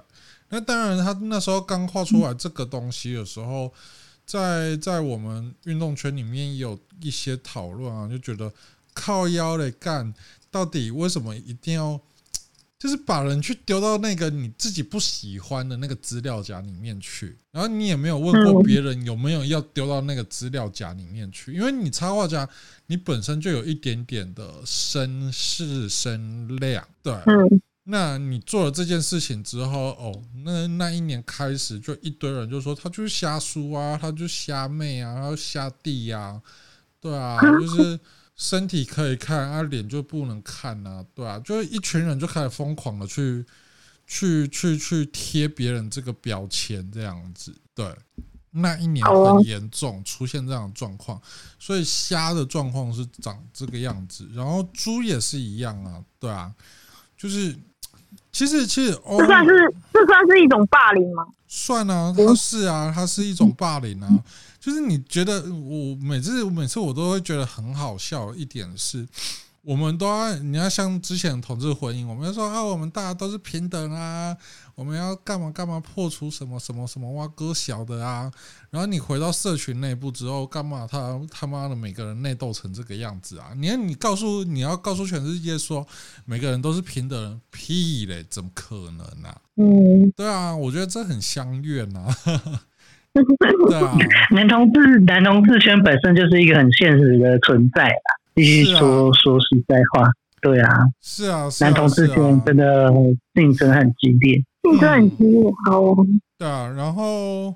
[0.48, 3.72] 那当然他那时候刚画出来这个东西的时候。
[4.26, 8.50] 在在我们运动圈里面也有一些讨论啊，就觉得
[8.94, 10.14] 靠腰来干，
[10.50, 12.00] 到底为什么一定要
[12.84, 17.34] 就是把人去丢到那个你自己不喜欢的那个资料夹里面去？
[17.50, 22.46] 然后你也没有问过别人有没有要丢到那个资料夹里面去，因为你插画家
[22.88, 27.14] 你本身就有一点点的声势声量，对。
[27.84, 36.42] 那你做了这件事情之后，哦，那那一年开始就一堆人就说他就是瞎叔啊，他就是瞎妹啊，他就瞎弟呀、啊，
[37.00, 37.98] 对啊， 就是
[38.36, 43.44] 身体可以看，啊脸就不能看呐、啊，对啊，就是一群人就开始疯狂的去
[44.06, 47.94] 去去去贴别人这个标签这样子，对，
[48.50, 51.20] 那一年很严重，出现这样的状况，
[51.58, 56.52] 所以虾的状况是长这个样子，然后猪也是一样啊，对啊，
[57.16, 57.56] 就是。
[58.30, 59.52] 其实，其实，这算是
[59.92, 61.24] 这算是一种霸凌吗？
[61.46, 64.08] 算啊，它是啊，它是一种霸凌啊。
[64.64, 69.06] 就是你觉得，我每次每次我都会觉得很好笑一点是。
[69.60, 74.34] 我们都要，你要像之前同志婚姻，我们要说啊，我们大家都是平等啊，
[74.74, 78.30] 我们要干嘛干嘛破除什么什么什么挖哥小的啊，
[78.70, 83.52] 然后你回到社群内部之后，干嘛他他妈的每个人内斗成这个样子啊？
[83.56, 85.86] 你看你告诉你要告诉全世界说
[86.26, 89.40] 每个人都是平等人，屁嘞，怎么可能呢、啊？
[89.56, 92.66] 嗯，对啊，我觉得这很相怨呐、啊。
[93.14, 93.96] 对啊，
[94.30, 98.20] 男同志男同志圈本身就是一个很现实的存在啦。
[98.34, 100.10] 必须说、啊、说实在话，
[100.42, 102.92] 对啊，是啊，男同志圈真的
[103.32, 105.44] 竞争很激烈，竞争很激烈。
[105.66, 105.80] 好，
[106.36, 107.54] 对啊，然后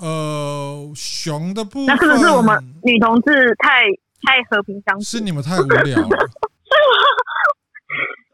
[0.00, 3.84] 呃，熊的部分，那是不是我们女同志太
[4.22, 5.04] 太和平相处？
[5.04, 6.08] 是你们太无聊了，是吗？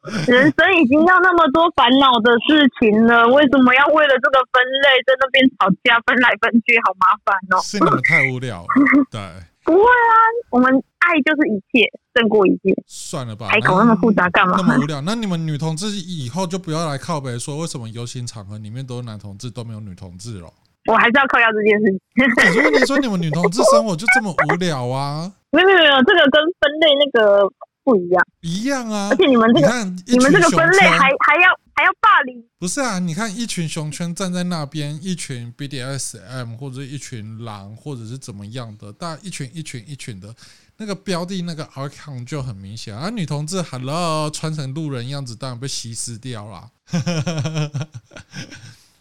[0.27, 7.63] 人生已经要那么多烦恼的事情了，为什么要为了这个分类在那边吵架，分来分去，好麻烦哦。
[7.63, 8.69] 是你们太无聊了，
[9.11, 9.21] 对。
[9.65, 10.11] 不会啊，
[10.51, 11.87] 我们爱就是一切，
[12.17, 12.75] 胜过一切。
[12.89, 14.57] 算了吧，还搞那么复杂干嘛？
[14.59, 15.01] 那么无聊。
[15.03, 20.51] 那你们女同志以后就不要来靠北说，为什么游行场合里面都是男同志，都没有女同志了？
[20.91, 22.35] 我还是要靠腰这件事情。
[22.35, 25.31] 可是你说你们女同志生活就这么无聊啊？
[25.55, 27.47] 没有没有没有，这个跟分类那个
[27.85, 28.27] 不一样。
[28.41, 29.09] 一样啊！
[29.11, 31.59] 而且你们这个，你，你们这个分类还还要。
[31.75, 32.45] 还要霸凌？
[32.59, 32.99] 不是啊！
[32.99, 40.33] 你看一群熊圈站在那边，一群 BDSM 或者一群狼，或者是怎么样的，大一群一群一群的，
[40.77, 43.09] 那个标的那个 icon 就很明显啊。
[43.09, 46.71] 女同志 Hello 穿成路人样子，当然被稀释掉了。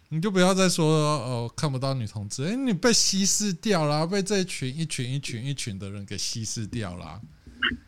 [0.07, 7.21] 你就不要再说哦，看不到女同志，哎，你被稀释掉了，被这一群一群一群一群的人给稀释掉了。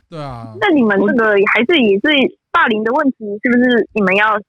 [0.09, 2.03] 对啊，那你们这个还是也是
[2.51, 3.88] 霸凌的问题，是不是？
[3.93, 4.39] 你们要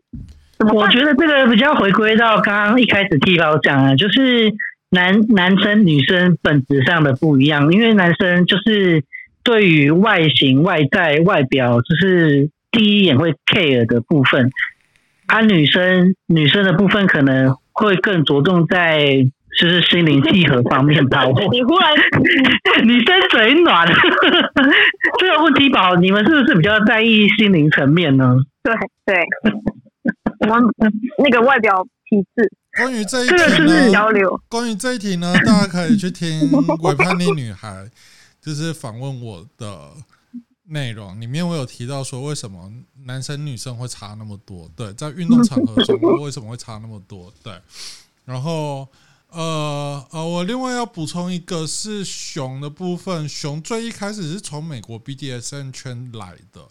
[0.59, 0.75] 怎么？
[0.75, 4.53] 我觉得这个比较回归到刚刚一开始 T 宝讲的，就是
[4.91, 9.05] 男男生女生本质上的不一样，因为男生就是
[9.43, 14.51] 对于外形、外在、外表，就是第一眼会 care 的部分，
[15.27, 17.57] 而、啊、女生女生的部分可能。
[17.77, 19.27] 会更着重在
[19.61, 21.25] 就是心灵契合方面吧。
[21.25, 21.93] 你忽然
[22.85, 23.87] 女生嘴暖，
[25.19, 28.37] 这个问题宝，你们是不是比较在意心灵层面呢？
[28.63, 28.75] 对
[29.07, 29.17] 对，
[30.41, 30.65] 我们
[31.23, 32.51] 那个外表体质。
[32.77, 34.41] 关于这一题呢，交流。
[34.49, 36.51] 关于这一题呢，大家可以去听
[36.89, 37.69] 《伪叛逆女孩》，
[38.41, 39.91] 就是访问我的。
[40.67, 42.73] 内容里面我有提到说，为什么
[43.05, 44.67] 男生女生会差那么多？
[44.75, 47.31] 对，在运动场合中 为什么会差那么多？
[47.43, 47.53] 对，
[48.25, 48.89] 然后
[49.35, 56.69] 呃呃，我另外要补充一个是熊的部分，熊最一开始是从美国 BDSN 圈来的，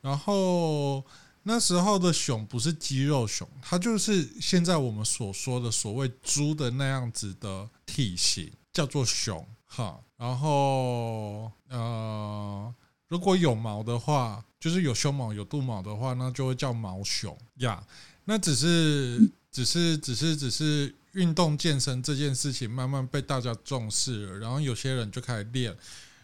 [0.00, 1.04] 然后
[1.42, 12.74] 那时候的熊不是肌肉熊，它就是现在我们所说的所谓猪的那样子的体型，叫做熊哈，然后呃。
[13.08, 17.80] 如果有毛的话，就是有胸毛、有肚毛的话，那就会叫毛熊呀。
[18.24, 25.74] 那只是、只是、只是、只是运动健身这件事情慢慢被大家重视了，然后有些人就开始练，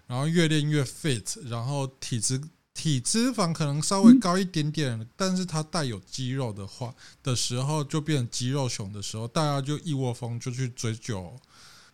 [0.07, 2.39] 然后越练越 fit，然后体脂
[2.75, 11.41] 体脂肪可能稍微高一点点，但是它带有肌肉的话的时候，就变成肌肉熊的时候，大家就一窝蜂就去追求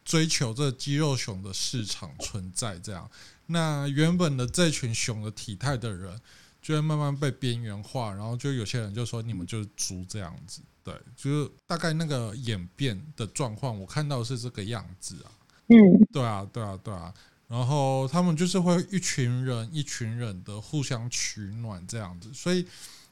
[0.05, 3.09] 追求这肌肉熊的市场存在这样。
[3.47, 6.21] 那原本的这群熊的体态的人，
[6.61, 15.29] 就会慢慢被边缘化，然后就有些人就说你们就是猪这样子，对，就是大概那个演变的状况，我看到是这个样子啊，
[15.69, 15.77] 嗯，
[16.13, 17.13] 对啊，对啊，对啊，
[17.47, 22.67] 然后他们就是会一群人一群人的互相取暖这样子，所以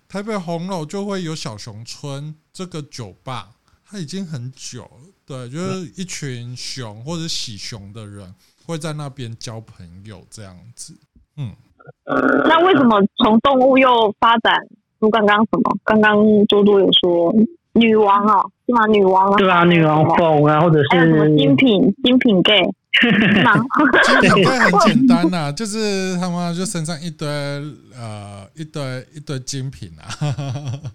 [0.08, 3.50] 台北红楼就会有小熊村这个酒吧，
[3.84, 8.34] 它已经很久了，对，就是一群熊或者喜熊的人。
[8.66, 10.92] 会在那边交朋友这样子，
[11.36, 11.54] 嗯，
[12.04, 14.52] 那为什么从动物又发展
[14.98, 15.78] 出刚刚什么？
[15.84, 17.32] 刚刚多多有说
[17.76, 18.86] 女王哦，是吗？
[18.86, 22.62] 女王啊，对啊，女王风啊，或者是精品精品 gay？
[23.02, 23.12] 精
[24.20, 28.82] 品 gay 很简单呐、啊，就是他们就身上一堆呃一堆
[29.14, 30.08] 一堆精品啊。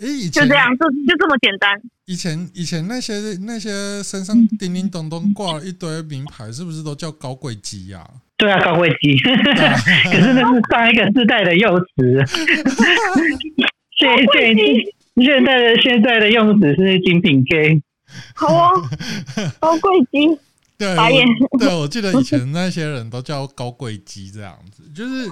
[0.00, 1.78] 哎，以前就这样，就就这么简单。
[2.06, 8.02] 以前以前那些那些身上叮叮咚咚挂了一堆名牌，是不是都叫高贵鸡呀？
[8.38, 9.18] 对啊，高贵鸡。
[9.20, 12.24] 可是那是上一个世代的用词。
[13.98, 14.56] 现现
[15.16, 17.82] 现在的现在的用词是精品 gay。
[18.34, 18.70] 好啊，
[19.60, 20.38] 高贵鸡。
[20.78, 20.96] 对，
[21.58, 25.30] 对，我记得以前那些人都叫高贵鸡这样子， 就是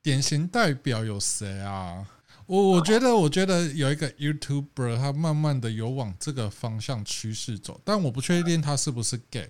[0.00, 2.04] 典型代表有谁啊？
[2.46, 9.48] 我我觉得，我觉得有一个 YouTuber，他慢慢的有往这个方向趋势走，但我不确定他是不是 gay。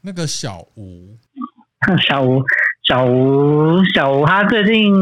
[0.00, 1.16] 那个小吴，
[2.08, 2.42] 小吴，
[2.82, 4.92] 小吴，小吴，他最近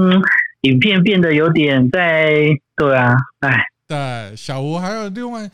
[0.63, 2.31] 影片变得有点在，
[2.77, 5.51] 对啊，哎，对，小吴还有另外，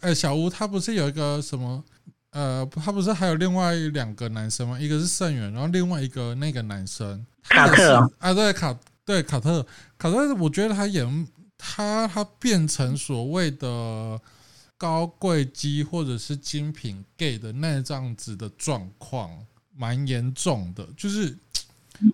[0.00, 1.84] 呃，小吴他不是有一个什么，
[2.30, 4.78] 呃，他不是还有另外两个男生吗？
[4.78, 8.78] 一个是盛元，然后另外一个那个男生卡特啊，对卡。
[9.08, 9.66] 对卡特，
[9.96, 14.20] 卡特，我觉得他演他他变成所谓的
[14.76, 19.30] 高贵鸡或者是精品 gay 的那这样子的状况，
[19.74, 20.86] 蛮严重的。
[20.94, 21.34] 就是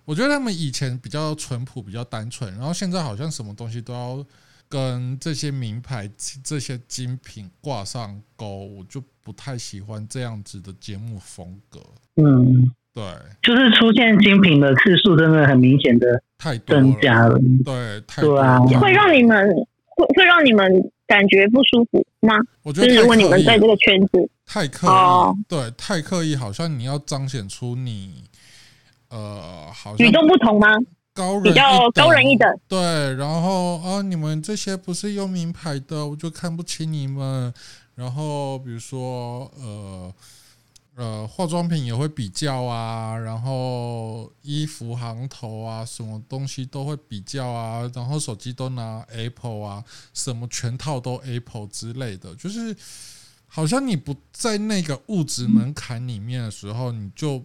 [0.05, 4.25] 我觉得他们以前比较淳朴，比较单纯，然后现在好像什么东西都要
[4.67, 6.09] 跟这些名牌、
[6.43, 11.79] 这些精品挂上钩，我就不太喜欢这样子的节目风格。
[12.15, 12.71] 嗯。
[12.95, 13.03] 对，
[13.41, 20.65] 就是出现精品的次数真的很明显的太增加了，了对，太对啊，会让你们会会让你们
[21.05, 22.35] 感觉不舒服吗？
[22.63, 28.23] 我觉得就是如果你们在这个圈子太刻意，哦、对，太刻意，好像你要彰显出你
[29.09, 30.67] 呃，好像与众不同吗？
[31.13, 32.79] 高人比较高人一等，对，
[33.15, 37.53] 然后啊，你们这些不是用名牌的，我就看不起你们。
[37.95, 40.13] 然后比如说呃。
[40.97, 49.83] 呃，化妆品也会比较啊，然后衣服行头啊，什么东西都会比较啊，然后手机都拿 Apple 啊，
[50.13, 52.73] 什么全套都 Apple 之类的，就是
[53.45, 57.43] 好像你不在那个物质门槛里面的时候，你就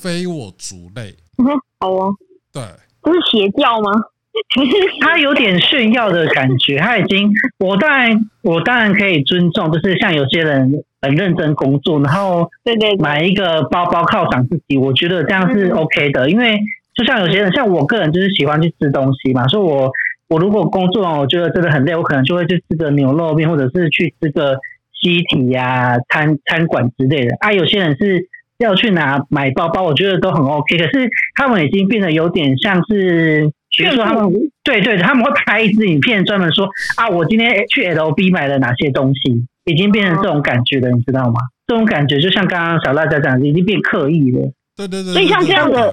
[0.00, 1.14] 非我族类。
[1.38, 1.46] 嗯，
[1.80, 2.10] 好啊。
[2.52, 2.62] 对，
[3.02, 3.90] 这是邪教吗？
[5.02, 7.28] 他有点炫耀的感觉，他已经，
[7.58, 10.70] 我当然，我当然可以尊重，就是像有些人
[11.02, 16.56] 很认真工作，然后对对，买一个包包犒赏自己，我觉得这样是 OK 的，因为
[16.94, 19.90] 就像有些人，像我个人就是喜欢去吃东西嘛，所以我
[20.28, 24.56] 我如果工作完我觉得真的很累，我可能就会去吃个牛肉面，或者是去吃个
[25.00, 27.36] 西体呀、啊、餐餐馆之类的。
[27.40, 28.28] 啊，有些人是
[28.58, 33.50] 要去拿买包包，我觉得都很 OK，可是他们已经变得有点像是。
[33.76, 34.32] 比如说他们
[34.64, 41.38] 对对，他们会拍一支影片，专门说啊，我今天去 LB 买了哪些东西，已经变成这种感觉了，你知道吗？
[41.66, 44.50] 这种感觉就像刚刚小辣椒讲的，已经变刻意了。
[44.74, 45.92] 对对对，所以像这样的，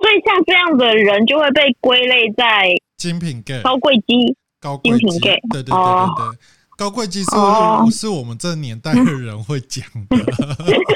[0.00, 5.36] 所以像这样的人就会被归类在精品 gay、高贵鸡、高精品 gay。
[5.50, 6.38] 对对对对对。
[6.76, 7.30] 哦高贵鸡是
[7.84, 10.16] 不是我们这年代的人会讲的？
[10.18, 10.20] 嗯、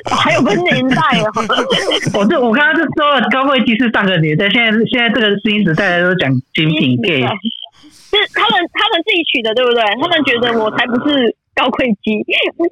[0.15, 1.33] 还有分年代哦。
[2.13, 9.83] 我这我刚刚就说了，高贵鸡是上个年代，现在现在这个新时代都讲精品 gay，是他们他们自己取的，对不对？
[10.03, 12.13] 他们觉得我才不是高贵鸡，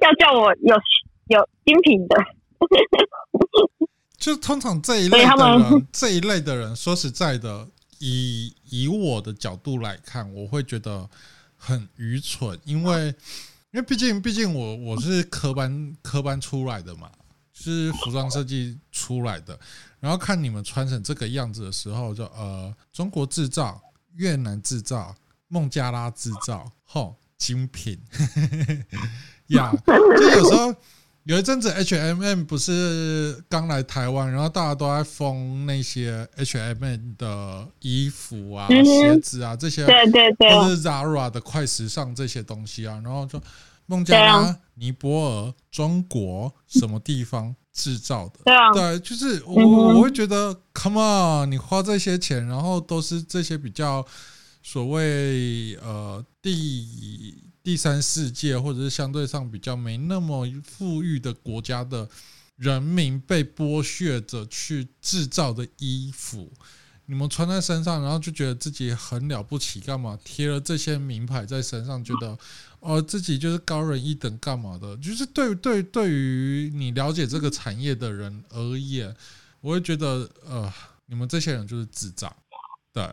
[0.01, 0.75] 要叫我有
[1.29, 2.15] 有精品的。
[4.19, 11.09] 就通常这一类的人，这一类的人，说实在的，以以我的角度来看，我会觉得。
[11.59, 13.07] 很愚蠢，因为
[13.71, 17.11] 因为毕竟毕竟我我是科班科班出来的嘛，
[17.53, 19.59] 是服装设计出来的，
[19.99, 23.79] 然后看你们穿成这个样子的时候，就呃中国制造、
[24.15, 25.13] 越南制造、
[25.49, 27.99] 孟加拉制造，吼精品
[29.47, 30.75] 呀，yeah, 就有时候。
[31.25, 43.39] 有一阵子 H&M 不是刚来台湾，然后大家都在封那些 H&M 的衣服啊、嗯、鞋子啊这些，对对对，或者是 Zara 的快时尚这些东西啊，然后就
[43.85, 48.39] 孟加拉、啊、尼泊尔、中国什么地方制造的？
[48.45, 50.99] 对啊，对，就是我我会觉得、嗯、，Come
[51.45, 54.03] on，你花这些钱，然后都是这些比较
[54.63, 57.43] 所谓呃第。
[57.69, 62.09] 第三世界或者是相对上比较没那么富裕的国家的
[62.57, 66.51] 人民被剥削着去制造的衣服，
[67.05, 72.35] 你们穿在身上，然后就觉得自己很了不起，干嘛贴了这些名牌在身上，觉得
[72.81, 74.97] 哦自己就是高人一等，干嘛的？
[74.97, 79.15] 就是对对对于你了解这个产业的人而言，
[79.61, 80.73] 我会觉得呃，
[81.05, 82.35] 你们这些人就是智障。
[82.91, 83.07] 对，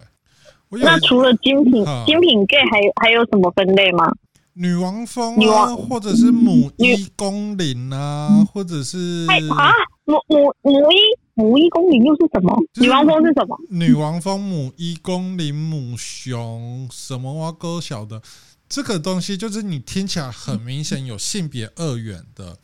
[0.70, 4.10] 那除了精品精品 gay 还有还有什么分类吗？
[4.58, 9.70] 女王蜂啊，或者是母一公领啊，或者是啊
[10.06, 10.96] 母母母一
[11.34, 12.56] 母一公领又是什么？
[12.76, 13.54] 女王蜂是什么？
[13.68, 17.52] 女王蜂母一公领母熊什么哇？
[17.52, 18.22] 哥晓得
[18.66, 22.56] 这个东西，就是你听起来很明显有性别二元的，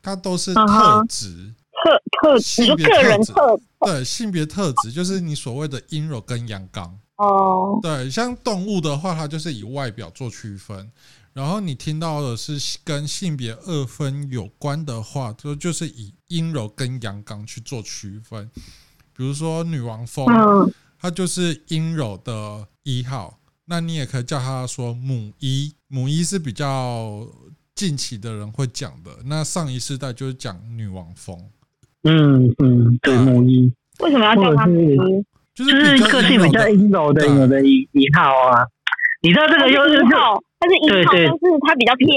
[0.00, 7.80] 它都是特质特特性别个人特对性别特质，就是你所谓的阴柔跟阳刚哦。
[7.82, 10.88] 对，像动物的话，它就是以外表做区分。
[11.34, 18.50] 然后你听到的是跟性别二分有关的话，就就是以阴柔跟阳刚去做区分。
[19.16, 20.26] 比如说女王风，
[20.98, 25.72] 它就是阴柔的一号，那你也可以叫它说母一。
[25.88, 27.26] 母一是比较
[27.74, 31.38] 近期的人会讲的，那上一世代就是讲女王风。
[32.04, 35.24] 嗯嗯，对，母一为什么要叫它母一？
[35.54, 38.66] 就是个性比较阴柔的有的一一号啊。
[39.22, 40.42] 你知道这个又是号。
[40.62, 42.08] 它是一号但是它比较偏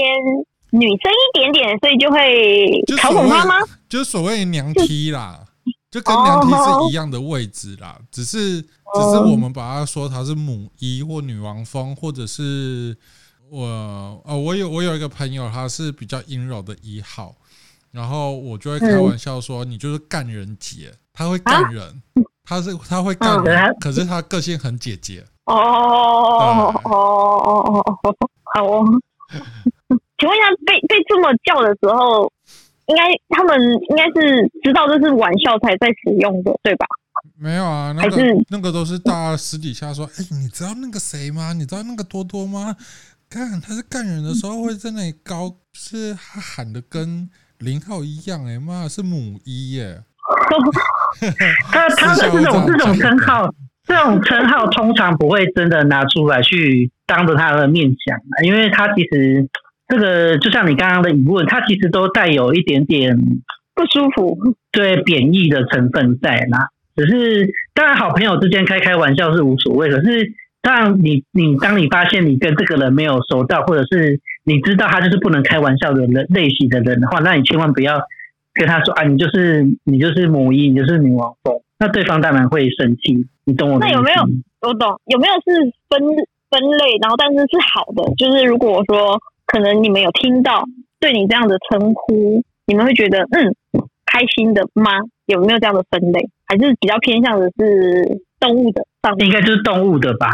[0.70, 3.54] 女生一点点，所以就会嘲讽他吗？
[3.88, 5.40] 就所谓娘梯啦，
[5.90, 12.96] 就跟娘梯是一样的位置啦，只是只是我们把它说它是母一或女王风，或者是
[13.50, 13.66] 我
[14.24, 17.34] 哦，我有我有一个朋友，他是比较阴柔的一号，
[17.90, 22.00] 然后我就会开玩笑说，你就是干人姐，他会干人，
[22.44, 25.24] 他是他会干人，可是他个性很姐姐。
[25.46, 26.90] 哦哦哦
[27.74, 28.14] 哦哦。
[28.54, 28.84] 好哦，
[30.18, 32.32] 请问一下，被被这么叫的时候，
[32.86, 36.86] 应该他们应该是知道这是玩笑才在使用的，对吧？
[37.38, 38.16] 没有啊，那个
[38.48, 41.52] 那个都是大家私底下说，哎、你知道那个谁吗？
[41.52, 42.74] 你知道那个多多吗？
[43.28, 47.28] 看他是干人的时候会在那里高，是他喊的跟
[47.58, 50.02] 零号一样，哎妈，是母一耶。
[51.70, 53.52] 他他的这种这种称号。
[53.86, 59.48] 这种称号通常不会真的拿出来去当着他的面讲，因为他其实
[59.86, 63.16] 这个就像你刚刚的疑问，他其实都带有一点点
[63.74, 64.36] 不舒服，
[64.72, 66.68] 对贬义的成分在那。
[66.96, 70.32] 只是当然好朋友之间开开玩笑是无所谓，可是
[70.62, 78.00] 当你你当你发现你跟这个人没有熟到，或者是你知道他就是不能开玩笑的人类型的人的话，那你千万不要
[78.54, 83.26] 跟他说啊，你就是你就是母一，你就是女王蜂，那对方当然会生气。
[83.44, 83.78] 你懂我？
[83.78, 84.22] 那有没有
[84.62, 85.00] 我懂？
[85.06, 86.00] 有没有是分
[86.50, 88.14] 分类，然后但是是好的？
[88.16, 90.64] 就是如果说可能你们有听到
[90.98, 93.54] 对你这样的称呼，你们会觉得嗯
[94.04, 94.90] 开心的吗？
[95.26, 96.28] 有没有这样的分类？
[96.46, 99.26] 还是比较偏向的是动物的上面？
[99.26, 100.30] 应该就是动物的吧。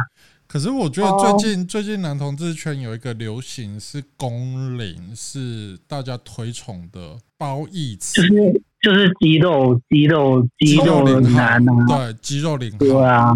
[0.47, 1.69] 可是我觉得最近、oh.
[1.69, 13.33] 最近男同志圈有一个流行是公领，是大家推崇的褒义词，就是就是肌肉肌肉肌肉男啊，对肌肉零号，对啊，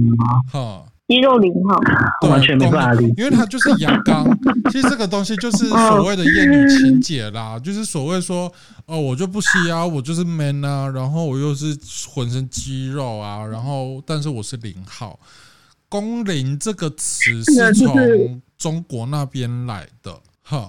[0.53, 0.85] 哈。
[1.09, 4.25] 肌肉零号，完全没办法理，因为它就是阳刚。
[4.71, 8.53] 其实这个东西就是所谓的厌女情节啦，就是所谓说
[8.87, 11.77] 哦，我就不吸啊，我就是 man 啊，然后我又是
[12.09, 15.19] 浑身肌肉啊，然后但是我是零号。
[15.89, 20.69] 工龄这个词是从中国那边来的，哈，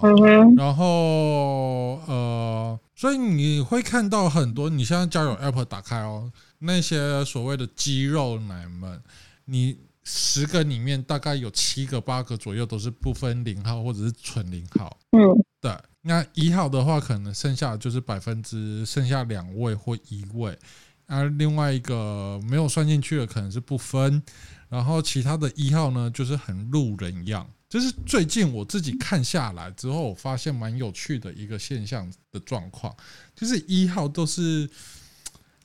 [0.55, 8.99] 然后呃，所以你会看到很多，你现在交友 app 打开哦，那些所谓的肌肉男们，
[9.45, 15.19] 你十个里面大概有七个八个左右都是不分零号或者是纯零号，嗯，
[15.61, 15.71] 对，
[16.01, 20.57] 那一号的话，可能剩下就是百分之剩下两位或一位，
[21.05, 24.23] 而另外一个没有算进去的可能是不分。
[24.69, 27.47] 然后其他的一号呢，就是很路人样。
[27.69, 32.95] 就是最近我自己看下来之后，我发现蛮有趣的一个现象的状况，
[33.35, 34.69] 就是一号都是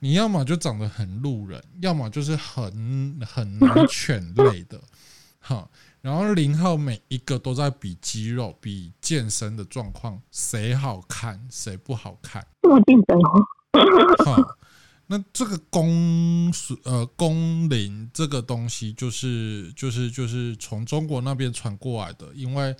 [0.01, 4.81] 你要么就长得很路人，要么就是很很男犬类的，
[5.39, 5.69] 哈。
[6.01, 13.17] 然后零号每一个都在比肌肉、比健身的状况，谁好看谁不好看，这么竞争
[14.25, 14.57] 哈。
[15.15, 16.51] 那这个公
[16.85, 22.75] 呃公领这个东西，就是就是就是从中国那边传过来的，因为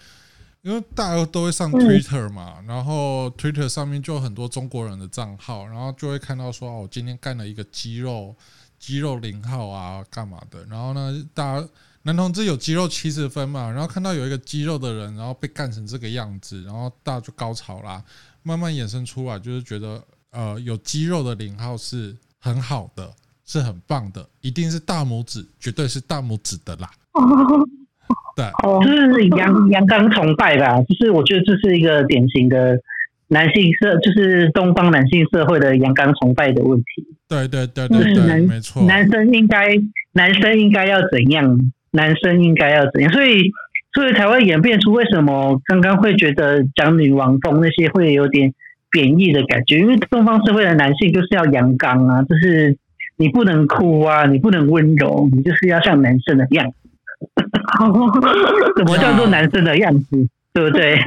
[0.63, 8.35] 因为大家都会上 Twitter 嘛，然后 Twitter 上面就有很多中国人的账号，然后就会看到说，哦，我今天干了一个肌肉
[8.79, 10.65] 肌肉零号啊，干嘛的？
[10.65, 11.69] 然后呢，大家
[12.05, 18.03] 男同志有肌肉七十分嘛，然后看到有一个肌肉的人，然后被干成这个样子，然后大家就高潮啦，
[18.43, 20.03] 慢慢衍生出来，就是觉得。
[20.33, 23.11] 呃，有肌肉的零号是很好的，
[23.45, 26.89] 是很棒的，一定是大拇指，绝对是大拇指的啦。
[28.35, 28.47] 对，
[28.83, 32.81] 就是阳阳刚崇拜吧，就是我觉得这是一个典型的
[33.29, 36.85] 男性社，就是东方男性社会的阳刚崇拜的问题。
[37.29, 38.83] 对对对对对，对，没错。
[38.85, 39.77] 男生应该，
[40.13, 41.59] 男生应该要怎样？
[41.91, 43.13] 男生应该要怎样？
[43.13, 43.51] 所以，
[43.93, 48.55] 所以才会演变出为什么刚刚会觉得讲女王风那些会有点。
[48.93, 52.77] 贬义的感觉，因为东方社会的男性就是要阳刚啊，就是
[53.17, 56.75] 你不能哭啊，你不能温柔，你就是要像男生的样子。
[58.79, 60.29] 什么叫做男生的样子？
[60.53, 60.99] 对不对？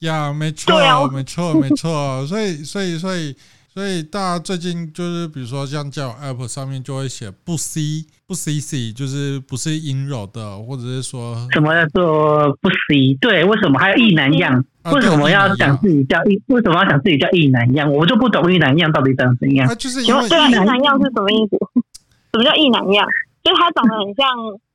[0.00, 2.24] 呀，没错，没错，没错。
[2.26, 3.36] 所以，所以，所以。
[3.76, 13.12] 所以大家最近就是，比如说像交友 App 上面就会写不 C 不 CC，就是不是阴柔的，或者是说什么叫做不 C？
[13.20, 14.64] 对，为什么还有异男样？
[14.90, 16.40] 为什么要讲自己叫异？
[16.46, 17.92] 为什么要讲自己叫异男样？
[17.92, 19.68] 我就不懂异男样到底长怎样。
[19.76, 21.58] 就是因为对啊，异男样是什么意思？
[22.32, 23.06] 什么叫异男样？
[23.44, 24.26] 就是他长得很像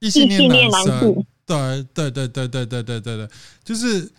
[0.01, 1.25] 异性恋男性。
[1.47, 3.27] 对对对对对对对对对，
[3.63, 4.11] 就是。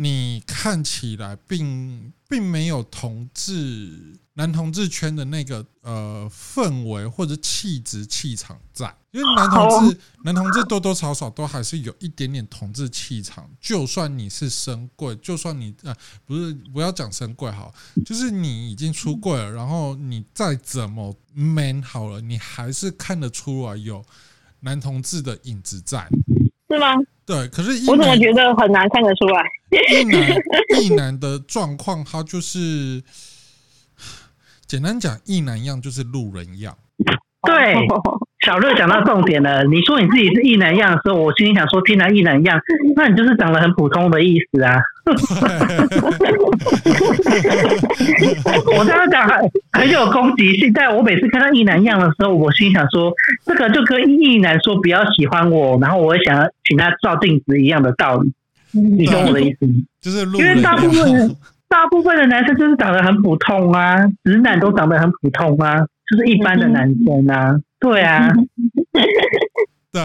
[0.00, 17.74] 你看起来并并没有同志男同志圈的那个呃氛围或者气质气场在，因为男同志 男同志多多少少都还是有一点点同志气场，就算你是深贵，就算你呃不是不要讲深贵好，
[18.06, 24.02] 就是你已经出柜了，然后你再怎么 man 好了，你还是看得出来有
[24.60, 26.08] 男同志的影子在，
[26.70, 26.94] 是吗？
[27.24, 29.42] 对，可是我怎么觉得很难看得出来？
[29.70, 30.36] 一男
[30.80, 33.02] 一男的状况，他就是
[34.66, 36.76] 简单讲，一男样就是路人样。
[37.42, 37.74] 对，
[38.44, 39.64] 小乐讲到重点了。
[39.64, 42.60] 你说你自己是异男样的时候，我心里想说，听来异男样，
[42.96, 44.82] 那你就是长得很普通的意思啊。
[48.76, 53.12] 我刚刚讲很很有攻击性，但我每次看到异男样的时候，我心想说，
[53.46, 58.32] 这个就跟异男说不要喜欢我，然后我会想要请他照镜子一样的道理。
[58.72, 59.66] 你懂我的意思？
[60.00, 61.36] 就是因为大部分
[61.68, 65.78] 大部分的男生就是长得很普通啊，直男都长得很普通啊，
[66.10, 68.28] 就是一般的男生啊，对啊。
[69.92, 70.00] 对，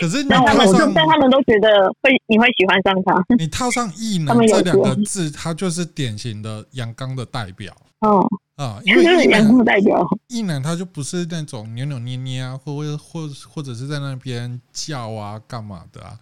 [0.00, 3.34] 可是你套上，但他们都觉得会你会喜欢上他。
[3.36, 7.76] 你套上“异男”这两个字，它就是典型的阳刚的代表。
[8.02, 8.24] 哦
[8.54, 16.16] 啊，因为阳刚的代表，异男他就不是那种扭扭捏捏啊，或或或或者是在那边叫啊，干嘛的啊？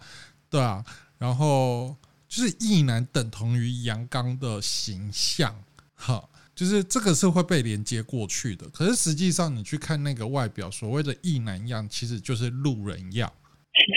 [0.49, 0.83] 对啊，
[1.19, 1.95] 然后
[2.27, 5.53] 就是异男等同于阳刚的形象，
[5.93, 6.27] 好，
[6.61, 8.69] 就是这个是会被连接过去的。
[8.69, 13.33] 可是实际上，你去看那个外表，所谓的异男样，其实就是路人样。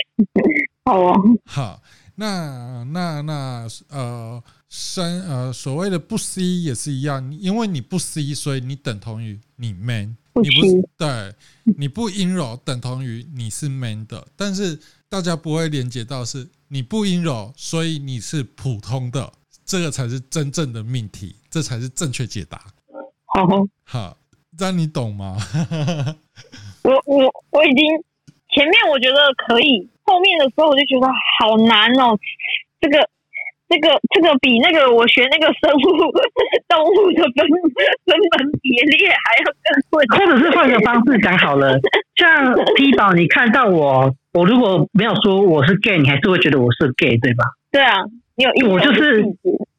[0.83, 1.83] 好啊，好，
[2.15, 10.89] 那那那呃，生呃，所谓的不 C 也是一样，因为你不 C，所以你等同于你 man，你不是。
[10.97, 11.35] 对，
[11.77, 19.31] 你不阴柔等同于你是 man 的，但是大家不会连接到是你不阴柔，所以你是普通的，
[19.65, 22.61] 这个才是真正的命题，这才是正确解答。
[23.25, 23.45] 好，
[23.83, 24.17] 好，
[24.57, 25.35] 这样你懂吗？
[26.85, 27.83] 我我我已经
[28.53, 29.89] 前面我觉得可以。
[30.07, 31.07] 后面的时候我就觉得
[31.39, 32.15] 好难哦，
[32.79, 33.09] 这个、
[33.67, 36.13] 这个、这个比那个我学那个生物
[36.69, 37.49] 动物的分
[38.05, 40.19] 分门别列还要更困难。
[40.19, 41.79] 或者是换个方式讲好了，
[42.15, 47.45] 像 P 宝，你看到我，我如果没有说我是 gay，你还是会觉得我是 gay 对吧？
[47.71, 48.03] 对啊，
[48.35, 49.23] 你有我就是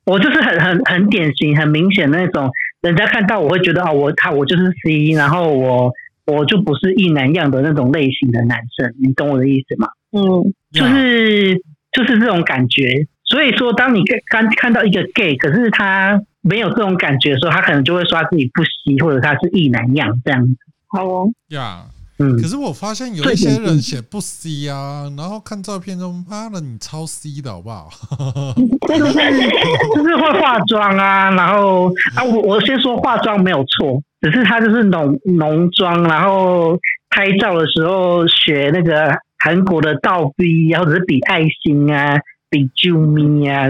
[0.05, 2.51] 我就是很很很典型、很明显的那种，
[2.81, 5.93] 人家看到我会觉得啊，我他我就是 C，然后我
[6.27, 9.89] 我就不是异男样的那种类型的男生，你懂我的意思吗？
[10.13, 11.61] 嗯，就是
[11.93, 20.55] 就是这种感觉，所以说，当你刚看到一个 gay，可是他没有这种感觉的时候，他可能就会说他自己不吸，或者他是异男样这样子。
[20.89, 21.85] 好哦，呀，
[22.19, 27.89] 嗯，可是我发现有一些人写不 C 啊，然后看照片中，妈的，你超 C 的好不好？
[28.89, 36.79] 就是会化妆啊，然后啊，我我先说化妆没有错，只是他就是浓浓妆，然后
[37.11, 39.13] 拍照的时候学那个。
[39.39, 42.17] 韩国的倒 V，或者是比爱心啊，
[42.51, 43.69] 比啾咪啊，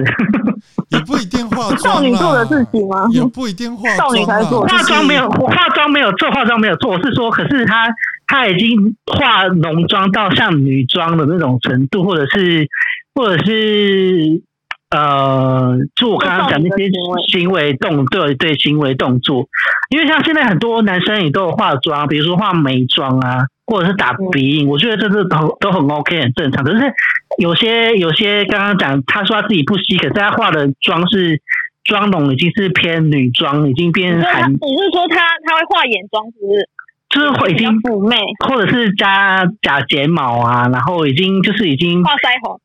[0.91, 1.79] 也不一定化妆。
[1.79, 3.07] 少女做的事情吗？
[3.11, 3.97] 也不一定化妆。
[3.97, 6.93] 少女才做，化妆没有化妆没有做，化妆没有做。
[6.93, 7.89] 我是说，可是她
[8.27, 12.69] 她已经化浓妆到像女装的那种程度，或者是
[13.15, 14.43] 或者是
[14.91, 16.89] 呃，就我刚刚讲那些
[17.29, 19.49] 行为动对对行为动作，
[19.91, 23.47] 因为像现在很多男生也都有化妆，比如说化眉妆啊。
[23.67, 26.65] 或者是打鼻影，我觉得这是都都很 OK，很正常。
[26.65, 26.93] 可是
[27.39, 31.41] 有些有些刚刚讲，他说他自己不吸，可是他化的妆是
[31.85, 34.53] 妆容已经是偏女装，已经变韩。
[34.53, 36.69] 你是说他他会化眼妆，是不是？
[37.09, 42.61] 就是会已经妩媚，或者是加假睫毛啊，然后已经就是已经画腮红，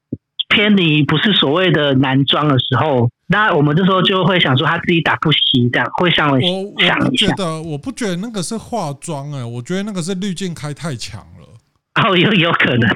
[0.49, 3.10] 偏离不是所谓的男装的时候。
[3.32, 6.97] 那我们这时候就会想说，他自己打不吸，这样会稍微想一下。
[6.99, 11.47] 我觉得，我不觉得那个是化妆，哎，我觉得那个是滤镜开太强了。
[11.95, 12.89] 哦，有有可能。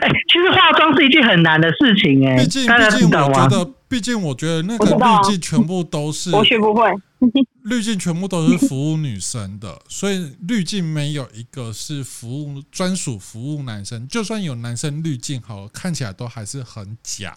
[0.00, 6.90] 哎，其实化妆是一件很难的事情，哎，毕竟毕竟我觉得，毕竟我觉得那个滤镜全部都是我学不会。
[7.64, 14.08] 滤镜全部都是服务女生的，所以滤镜没有一个是服务专属服务男生。
[14.08, 17.36] 就算有男生滤镜，好看起来都还是很假。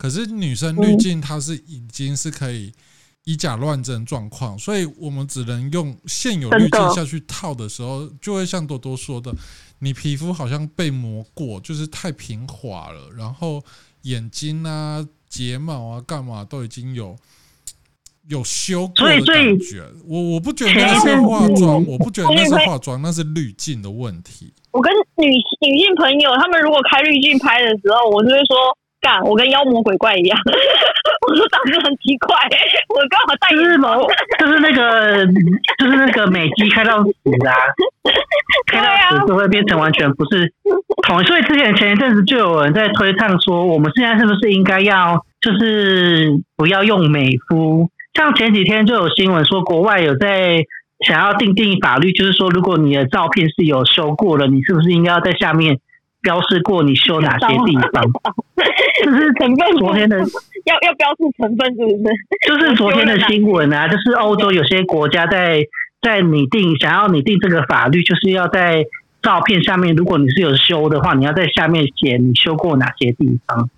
[0.00, 2.72] 可是女生滤镜它是已经是可以
[3.24, 9.30] 以假乱真状况，所以我们只能用现有滤镜下去套的时候，就会像多多说的，
[9.80, 13.62] 你皮肤好像被磨过，就是太平滑了，然后
[14.04, 17.14] 眼睛啊、睫毛啊、干嘛都已经有
[18.28, 19.86] 有修过的感觉。
[20.06, 24.50] 我我不觉得那是化妆，我不觉得那是化妆，那是滤镜的问题。
[24.70, 28.56] 我跟女女性朋友他们如果开滤镜拍的时候，我就会说。
[29.00, 30.38] 干，我跟妖魔鬼怪一样，
[31.26, 32.36] 我说长得很奇怪，
[32.88, 34.06] 我刚好戴日某，
[34.38, 35.26] 就是那个，
[35.78, 37.10] 就是那个美肌开到死
[37.48, 37.54] 啊，
[38.66, 40.52] 开到死就会变成完全不是
[41.02, 41.22] 同。
[41.24, 47.88] 所以之前前一阵子就有人在推倡说，我们现在是不是应该要就是不要用美肤？
[48.14, 50.58] 像前几天就有新闻说，国外有在
[51.06, 55.78] 想要定定法律，就是说如果你的照片是有修过了，你是不是应该要在下面？
[56.22, 58.04] 标示过你修哪些地方，
[59.04, 59.76] 就是成分。
[59.78, 60.18] 昨天的
[60.66, 62.04] 要要标示成分是不是？
[62.46, 65.60] 就是昨天的新闻啊， 就是欧洲有些国家在
[66.02, 68.84] 在拟定，想要拟定这个法律，就是要在
[69.22, 73.70] 照片下面，如果你是有修的话，你要在下面写你修过哪些地方。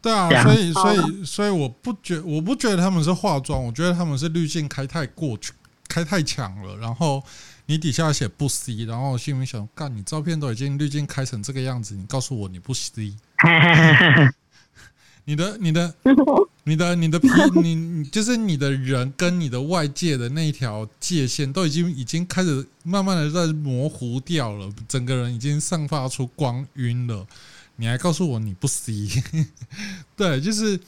[0.00, 5.52] 对啊，所以所以所以我不觉我不觉得他们是化妆，我觉得他们是滤镜开太过去，
[5.88, 7.22] 开太强了，然后。
[7.66, 13.14] 你底下写不 C，然后我心里想，干，你照片都已经滤镜开成这个样子，你告诉我你不 C，
[15.24, 15.94] 你的你的
[16.64, 17.28] 你的你的皮，
[17.62, 27.26] 你你就是你的人跟你的外界的那一条界限都已经已经开始慢慢的在模糊掉了，整个人已经散发出光晕了，
[27.76, 29.08] 你还告诉我你不 C，
[30.16, 30.80] 对，就是。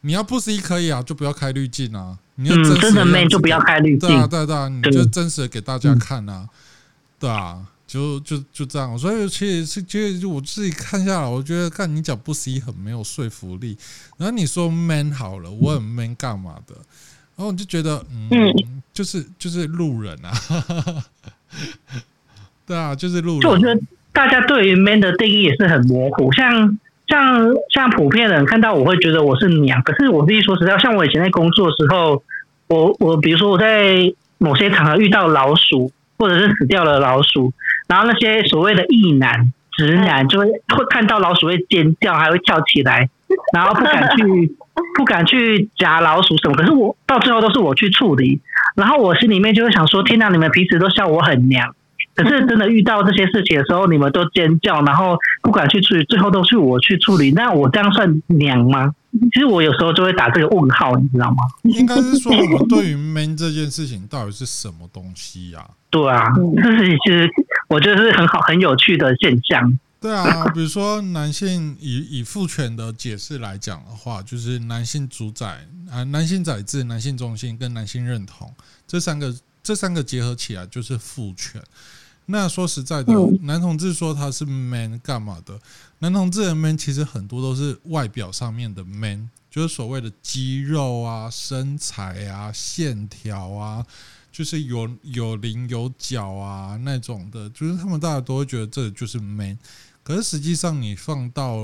[0.00, 2.16] 你要不 C 可以啊，就不要开滤镜啊。
[2.40, 4.08] 你要真实的 man 就不要开滤镜。
[4.08, 6.48] 对啊，对啊，对啊，你就真实的给大家看啊。
[7.18, 8.96] 对啊，就就就这样。
[8.96, 13.76] 所以其实是，其实就我自己看下来，我觉得看你讲不 C 很没有说服力。
[14.16, 16.74] 然后你说 man 好了，我很 man 干嘛的？
[17.34, 20.32] 然后我就觉得，嗯，嗯就是就是路人啊，
[22.64, 23.42] 对啊，就是路人。
[23.42, 23.80] 就我觉得
[24.12, 26.78] 大家对于 man 的定义也是很模糊，像。
[27.08, 32.22] 像像普遍人看到我会觉得我是娘，可是我必须说实在，像我以前在工作的时候，
[32.68, 37.52] 我我比如说我在某些场合遇到老鼠，或者是死掉了老鼠，
[37.88, 43.08] 然后那些所谓的异男直男就会会看到老鼠会尖叫，还会跳起来，
[43.54, 44.56] 然后不敢去
[44.96, 48.40] 不敢去夹老鼠什么，可是我到最后都是我去处理，
[48.76, 51.74] 然后我心里面就会想说，天哪，你们平时都笑我很娘。
[52.18, 57.30] 可是真的遇到这些事情的时候，你们都尖叫，然后不敢去处理，最后都是我去处理。
[57.30, 58.92] 那我这样算娘吗？
[59.32, 61.36] 其实我有时候就会打这个问号，你知道吗？
[61.62, 65.70] 应该是说，我们对于 man 这件事情到底是什么东西呀、啊？
[65.90, 66.24] 对啊，
[66.60, 67.30] 这是其实
[67.68, 69.78] 我觉得是很好、很有趣的现象。
[70.00, 78.52] 对啊， 比如说男性以以父权的解释来讲的话，就是男性主宰啊，男性宰制、男性中心跟男性认同
[78.86, 81.60] 这三个这三个结合起来就是父权。
[82.30, 85.58] 那说实在的，男同志说他是 man 干嘛的？
[86.00, 93.84] 男同志的 man 其实很多都是外表上面的 man，就是所谓的肌肉啊、身材啊、线条啊，
[94.30, 99.58] 就是有有棱有角啊那种的，就是他们大家都会觉得这就是 man。
[100.08, 101.58] 可是实际上，你放到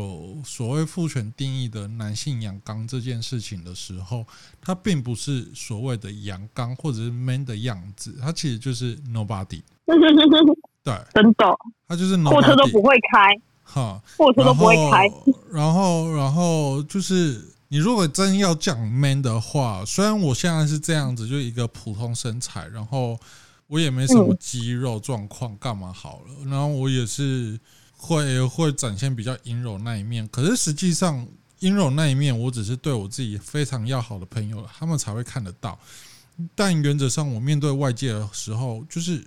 [0.45, 4.27] 所谓父权定义的男性阳刚这件事情的时候，
[4.61, 9.63] 它并不是所谓的阳刚或者是 man 的样子，它其实就是 nobody。
[10.85, 15.11] 对，真的，他就是货车都不会开，哈，货车都不会开。
[15.51, 23.19] 然后，然后就是你如果真要讲 man 的话，虽然我现在是这样子，就一个普通身材，然后
[23.69, 26.45] 我也没什么肌肉状况，干嘛好了？
[26.51, 27.59] 然后我也是
[28.05, 31.27] 会会展现比较阴柔那一面，可是实际上
[31.61, 35.79] 阴柔那一面，我只是对我自己非常要好的朋友，他们才会看得到。
[36.55, 39.25] 但原则上，我面对外界的时候，就是。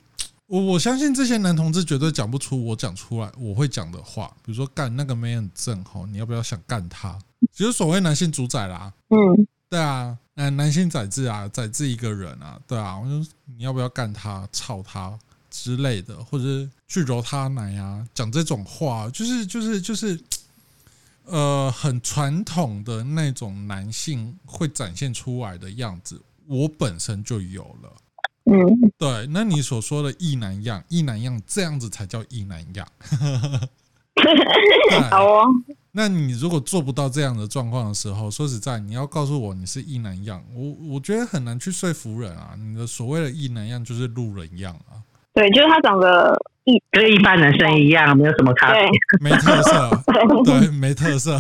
[0.50, 7.20] 我我相信这些男同志绝对讲不出我讲出来我会讲的话，比如说干那个没很正吼，你要不要想干他？
[7.52, 15.20] 其实所谓男性主宰啦，嗯，对啊，男男性宰制啊，宰制一个人啊，对啊，我就说你要不要干他、操他
[15.50, 20.20] 之类的，或者是去揉他奶啊，讲这种话，就是就是就是，
[21.26, 27.94] 呃，很传统的那种男性会展现出来的样子，我本身就有了。
[28.50, 32.88] 嗯，对，那你所说的异男样，异男样这样子才叫异男样。
[35.10, 35.46] 好哦。
[35.92, 42.56] 那你如果做不到这样的状况的时候，说实在，你要告诉我你是异男样，我我觉得很难去说服人啊。
[42.58, 45.02] 你的所谓的异男样就是路人样啊。
[45.38, 48.82] 对，就是他长得一跟一般男生一样，没有什么差别，
[49.22, 49.90] 没特色，
[50.44, 51.38] 对，没特色。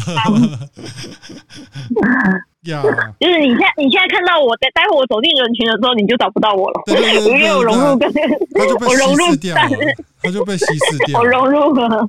[2.61, 2.83] Yeah.
[3.19, 8.07] 就是你现在你现在看到我，待待会我走进人群的时候，你就找不到我了，对对对对，因为我融入跟
[8.87, 9.69] 我融入掉了，
[10.21, 12.07] 他就被稀释掉了，我融入了。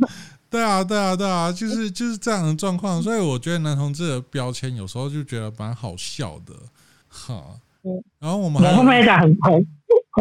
[0.51, 6.53] 对啊，对啊，对啊，就是就是这样的状况，所以我觉得男同志的标签有时候就觉得蛮好笑的，
[7.09, 7.43] 哈。
[8.21, 9.65] 然后我们后面讲很很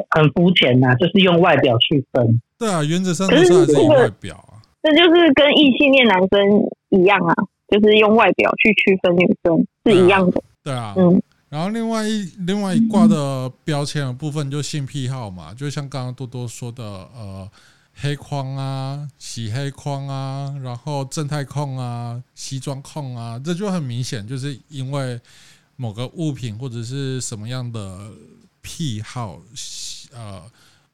[0.09, 2.41] 很肤浅呐，就是用外表去分。
[2.57, 4.61] 对啊，原则上都是还是用外表啊。
[4.83, 7.33] 这就是跟异性恋男生一样啊。
[7.69, 17.45] 就是用外表去区分女生是一样的，对啊，嗯，然后另外一另外一挂的标签的部分就性癖好嘛，就像刚刚多多说的，呃，
[17.93, 25.19] 黑框啊，洗黑框啊，然后正太控啊，西装控啊，这就很明显，就是因为
[25.75, 28.09] 某个物品或者是什么样的
[28.67, 29.39] 癖好，
[30.13, 30.43] 呃。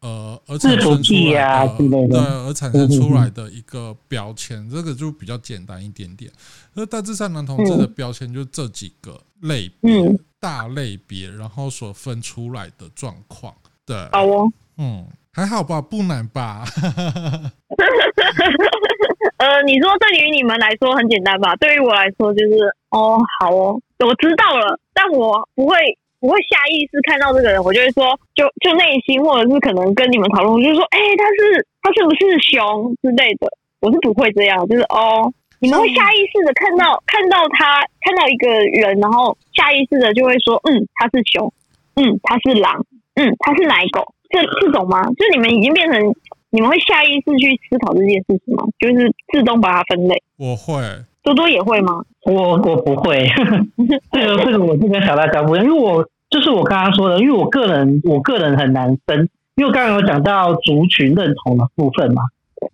[0.03, 1.77] 呃，而产生出来的，
[2.09, 6.29] 对，而产生出 来的一个标签，这个就比较简单一点点。
[6.73, 13.53] 那大致上男同志的标签就这几个类别，大类别，然后所分出来的状况。
[13.85, 16.65] 对，好哦，嗯，还好吧，不难吧？
[19.37, 21.55] 呃，你说对于你们来说很简单吧？
[21.55, 25.77] 对于我来说就是，哦，好哦，我知道了，但我不会。
[26.23, 33.51] 不会下意识看到这个人，我就会说，就就内心或者是可能跟你们讨论，我就说，哎、欸，他是他是不是熊之类的？
[33.83, 35.27] 我是不会这样，就是哦，
[35.59, 38.47] 你们会下意识的看到看到他看到一个
[38.79, 41.51] 人，然后下意识的就会说，嗯，他是熊，
[41.99, 45.03] 嗯，他是狼，嗯，他是奶狗，这这种吗？
[45.19, 45.99] 就你们已经变成
[46.51, 48.63] 你们会下意识去思考这件事情吗？
[48.79, 50.23] 就是自动把它分类。
[50.39, 50.81] 我会，
[51.21, 51.99] 多多也会吗？
[52.23, 53.27] 我我不会，
[54.13, 56.07] 这个这个我这边小辣椒不会，因为我。
[56.33, 62.23] 就是我刚刚说的，因为我个人，我个人很难分因为刚刚有讲到族群认同的部分嘛，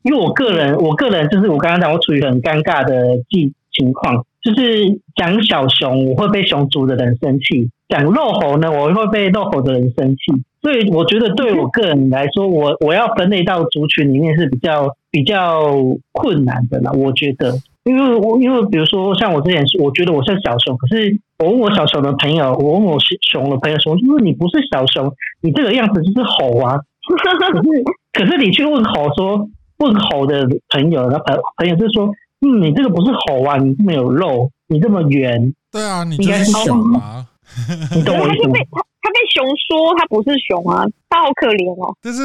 [0.01, 10.21] 因为我个人，我个人就是我刚刚讲，我处于很尴尬的境情况，就是讲小熊我会被熊族的人生气，讲肉猴呢我会被肉猴的人生气，
[10.61, 15.75] 所以我觉得对我个人来说，我我要分类到族群里面是比较比较
[16.13, 17.55] 困难的啦，我觉得。
[17.89, 22.97] 因为我因为比如说像我之前，我觉得我是小熊，可是我问我小熊的朋友，我问我
[23.31, 25.11] 熊的朋友说，因为你不是小熊，
[25.41, 26.79] 你这个样子就是猴啊。
[27.09, 27.83] 可是
[28.13, 32.11] 可是你去问猴说，问猴的朋友，那朋朋友就说，
[32.41, 35.51] 嗯，你这个不是猴啊，你这么有肉，你这么圆。
[35.71, 37.25] 对啊，你就是熊啊。
[37.95, 38.55] 你懂我意思吗？
[39.01, 41.95] 他被熊说他不是熊啊，他好可怜哦。
[42.01, 42.21] 但是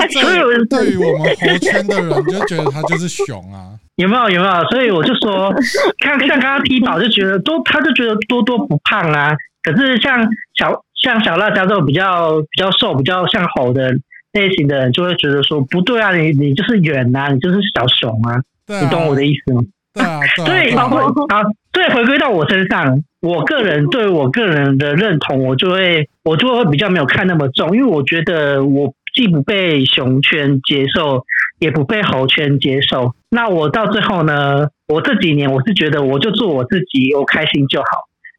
[0.67, 3.79] 对于我们猴圈的人，就觉得他就是熊啊。
[3.97, 4.65] 有没有有没有？
[4.71, 5.55] 所以我就说，
[6.01, 9.33] 看像刚刚 T 宝就觉得多，他就觉得多多不胖啊。
[9.63, 10.27] 可是像
[10.59, 13.93] 小像小辣椒这种比较比较瘦、比较像猴的
[14.33, 18.35] 类型的人，就会觉得说不对啊，你你就是圆啊，你就是小熊啊，
[18.67, 19.63] 啊你懂我的意思吗？
[19.95, 20.47] 对啊，对啊。
[20.47, 21.43] 所以回好，
[21.73, 31.25] 对，回归到我身上，我个人对我个人的认同，我就会我就会比较没有看那么重，因为我觉得我既不被熊圈接受。
[31.61, 34.67] 也不被猴圈接受，那我到最后呢？
[34.89, 37.87] 我这几年我是觉得，我就做我自己，我开心就好。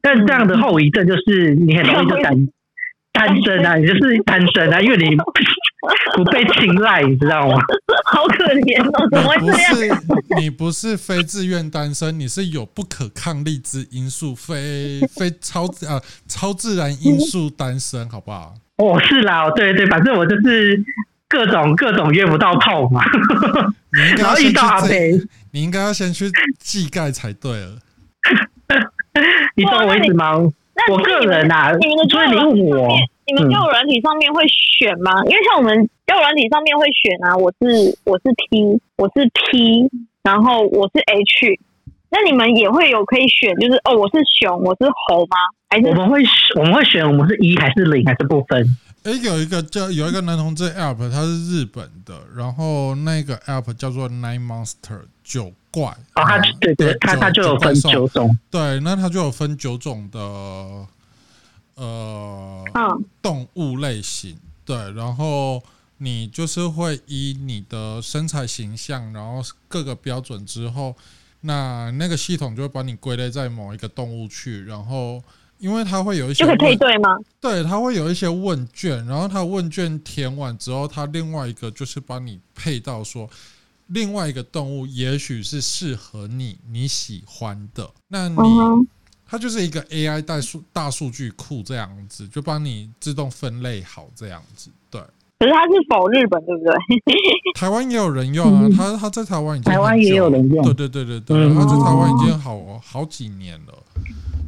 [0.02, 2.36] 但这样的后遗症就是，你很容易就单
[3.14, 5.16] 单身啊，你就是单身啊，因为你
[6.16, 7.58] 不被青睐，你知道吗？
[8.12, 10.02] 好可怜哦，怎么会这样？
[10.08, 18.54] 不是，你不是非自愿单身，你是有不可抗力之因素，非非超呃超自然因素单身，好不好？
[18.78, 20.84] 哦，是啦，对对，反正我就是。
[21.28, 23.04] 各种各种约不到炮嘛，
[24.16, 25.20] 然后遇到阿北，
[25.52, 26.30] 你应该要先去
[26.60, 27.80] 祭盖才对了。
[29.58, 30.34] 你懂我意思吗？
[30.92, 35.24] 我个人啊，你们的交友软体上面，你们交友软体上面会选吗？
[35.26, 39.90] 因为像我们交友软体上面会选啊，我是我是 T，我是 P，
[40.22, 41.60] 然后我是 H，
[42.10, 45.38] 那你们也会有可以选，就是哦，我是熊，我是猴吗？
[45.70, 46.24] 还是我们会
[46.56, 48.64] 我们会选，我们是一还是零还是不分？
[49.04, 55.86] 哎，有一个叫有一个男同志 App，它是日本的，然后那个 App 叫做 Nine Monster 九怪。
[56.16, 58.36] 哦，它对对，对它它就有分九种。
[58.50, 60.20] 对，那它就有分九种的
[61.76, 62.64] 呃
[63.22, 64.38] 动物类型。
[64.66, 65.62] 对，然后
[65.98, 70.96] 你就是会以你的身材形象，然后各个标准之后，
[71.42, 75.24] 那那个系统就会把你归类在某一个动物去，然后。
[75.58, 77.18] 因为它会有一些就可以配对吗？
[77.40, 83.28] 对，它会有一些问卷，然后它问卷填完之后，它另外一个就是帮你配到说，
[83.88, 88.36] 另外一个动物也许是适合你你喜欢的，那你
[89.36, 94.70] 它就是一个 AI 大数大数据库这样子，就帮你自动分类好这样子。
[94.90, 95.02] 对，
[95.38, 96.74] 可是它是否日本对不对？
[97.60, 103.74] 台湾也有人用啊，它它在台湾已经台湾也有人用，对对对对对，它在台湾已经好好几年了。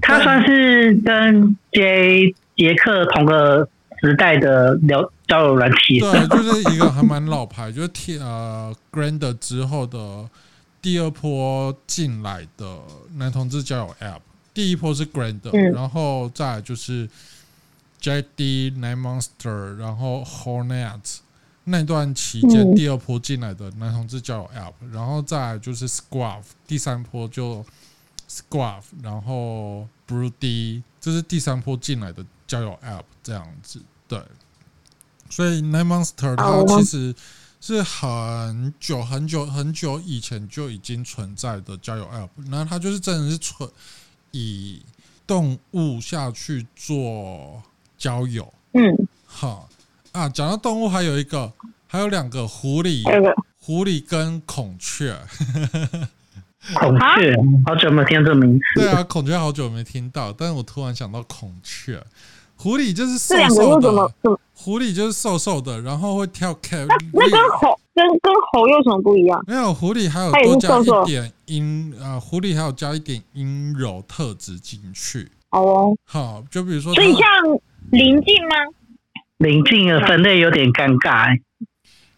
[0.02, 3.68] 他算是跟杰杰克同个
[4.02, 10.30] 时代的聊交友软体，对，就是一个还蛮老牌，就是 T 呃 Grindr 之后的
[10.82, 12.78] 第二波进来的
[13.18, 14.20] 男同志交友 App，
[14.58, 17.08] 第一波是 Grindr，嗯、然后再来就是
[18.02, 21.18] JD Nine Monster，然后 Hornet
[21.66, 27.64] 那段期间第二波进来的男同志交友 App，然后再来就是 Scruff，第三波就。
[28.30, 34.22] Scruff，然后 Broody，这是第三波进来的交友 App，这样子，对。
[35.30, 37.16] 所以 Nine Monster 它其实
[37.62, 43.70] 是很久很久很久以前就已经存在的交友 App，那它就是真的是纯
[44.32, 44.82] 以
[45.26, 47.62] 动物下去做
[47.98, 48.54] 交友。
[48.74, 49.68] 嗯，好
[50.12, 50.28] 啊。
[50.30, 51.52] 讲到动物，还有一个，
[51.88, 53.04] 还有两个狐狸，
[53.60, 55.18] 狐狸跟孔雀。
[56.74, 58.60] 孔雀，好久没有听到这名字。
[58.76, 62.04] 对啊，孔雀好久没听到，但是我突然想到孔雀。
[62.58, 64.12] 狐狸就是瘦瘦的，
[64.54, 66.86] 狐狸就是瘦瘦的，然后会跳 K。
[66.86, 69.44] 那那跟猴跟跟猴有什么不一样？
[69.48, 75.32] 没有，狐狸还有多加一点阴啊，狐狸还有加一点阴柔特质进去。
[75.52, 77.22] 哦，好，就比如说，所以像
[77.92, 78.56] 林静吗？
[79.38, 81.42] 邻近的分类有点尴尬、欸。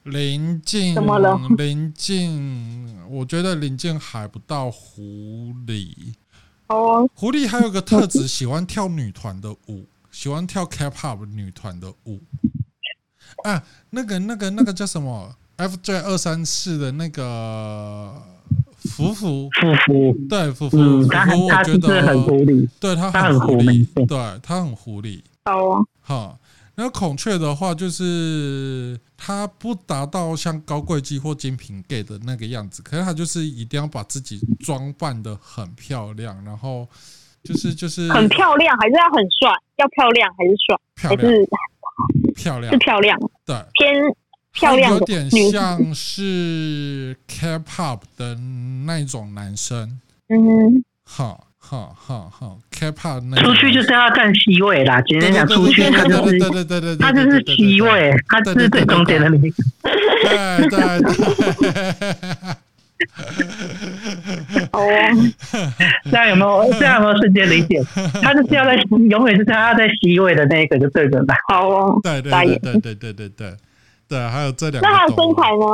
[0.04, 1.38] 林静怎么了？
[1.58, 2.98] 临近。
[3.10, 6.14] 我觉得临近还不到狐狸
[6.68, 9.89] 哦，狐狸还有个特质，喜欢跳女团的舞，
[10.20, 12.22] 喜欢跳 K-pop 女团的舞。
[13.46, 18.22] 啊，那个、那个、那个叫什么？FJ 二三四的那个
[18.82, 19.50] 福福。
[19.62, 25.22] 福福，对福福，福福，我觉得很狐狸，对他很狐狸，对他很狐狸。
[25.46, 26.38] 哦，好，
[26.76, 36.86] 然后孔雀的话，就是它不达到像高贵姬或精品 gay 的那个样子，可是它就是一定要把自己装扮得很漂亮，然后
[37.44, 39.52] 就是就是很漂亮，还是要很帅？
[39.78, 40.76] 要漂亮还是帅？
[40.96, 41.48] 漂亮还是
[42.36, 43.20] 漂亮是漂亮？
[43.46, 43.94] 对，偏
[44.54, 48.36] 漂亮的有点像是 K-pop 的
[48.86, 50.00] 那种男生。
[50.28, 55.02] 嗯，好好好好，K-pop 那出去就是要占 C 位啦。
[55.02, 59.50] 简单讲，出去他就是对对对对对，他就是 C 位，他是最中间的那个。
[60.24, 60.80] 对对
[61.54, 62.56] 对。
[64.74, 64.82] 哦，
[66.12, 66.74] 这样有没有？
[66.80, 67.82] 这样有没有瞬间理解？
[68.22, 68.76] 他就是要在
[69.10, 71.36] 永远是他要在 C 位的那个，就对了吧？
[71.48, 73.58] 好哦，对对对对对对对对
[74.08, 74.88] 对，还有这两个。
[74.88, 75.66] 那他的身材呢？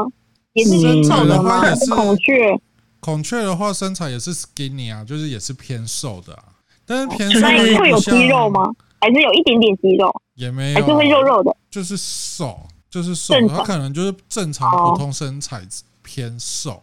[0.54, 1.60] 也是身材的吗？
[1.62, 2.60] 话也是孔雀。
[3.00, 6.44] 孔雀的话，身材也是 skinny 啊，就是也是偏瘦的啊。
[6.86, 8.62] 但是偏瘦那会有肌肉吗？
[9.02, 10.12] 还是有一点点肌肉？
[10.36, 11.56] 也没有，还是会肉肉的。
[11.70, 12.60] 就是瘦，
[12.90, 15.62] 就是瘦，他可能就是正常普通身材
[16.04, 16.82] 偏瘦。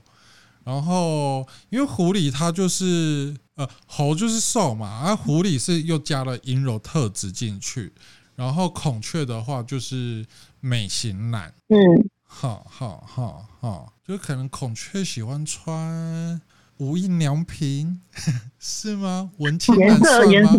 [0.65, 7.93] 然后因为狐狸它就是呃猴就是瘦嘛，而狐狸是又加了阴柔特质进去。
[8.35, 10.25] 然后孔雀的话就是
[10.61, 11.77] 美型男，嗯，
[12.25, 13.93] 好好好好。
[14.07, 16.41] 就可能孔雀喜欢穿
[16.79, 18.01] 无印良品，
[18.59, 19.31] 是吗？
[19.39, 20.51] 文青男算吗？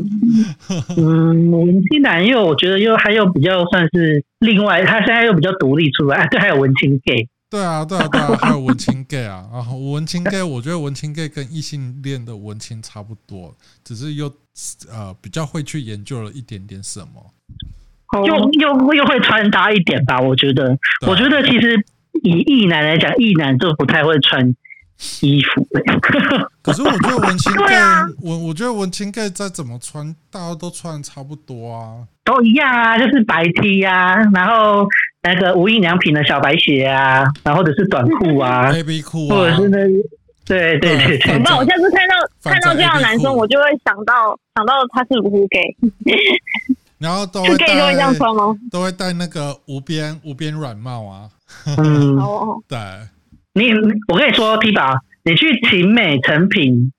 [0.95, 6.27] 嗯，文青男又我觉得又还有比较算是另外，他现在又比较独立出来。
[6.27, 7.27] 对，还有文青 gay。
[7.53, 9.47] 对啊，对啊，对啊，还有文青 gay 啊。
[9.53, 14.25] 然后文青 gay，我觉得文青 gay 跟异性恋的文青差不多，只是又
[14.91, 17.23] 呃比较会去研究了一点点什么，
[18.25, 20.19] 又又又会穿搭一点吧。
[20.19, 20.75] 我觉得，
[21.05, 21.85] 我觉得其实。
[22.21, 24.55] 以异男来讲，异男就不太会穿
[25.21, 25.65] 衣服。
[26.61, 34.87] 可是我觉得文青 gay， 啊、我我觉得文青 gay 再怎么穿，大家都穿差不多啊，都一样啊，就是白 T 啊，然后
[35.23, 39.77] 那个无印良品的小白鞋啊，然后或者是短裤啊，baby 裤啊，或者是那
[40.45, 41.39] 对对对对。
[41.39, 42.15] 那我下次看到
[42.51, 46.17] 看到这样的男生，我就会想到想到他是不是 gay。
[46.97, 48.55] 然后都会 gay 都会这样穿吗？
[48.71, 51.29] 都会戴那个无边无边软帽啊。
[51.77, 52.17] 嗯，
[52.67, 52.77] 对。
[53.53, 53.71] 你
[54.07, 56.91] 我跟你说，T 宝，你去晴美成品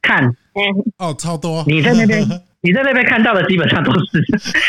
[0.00, 0.62] 看，嗯，
[0.98, 1.64] 哦，超多。
[1.66, 2.22] 你在那边，
[2.62, 4.24] 你在那边看到的基本上都是，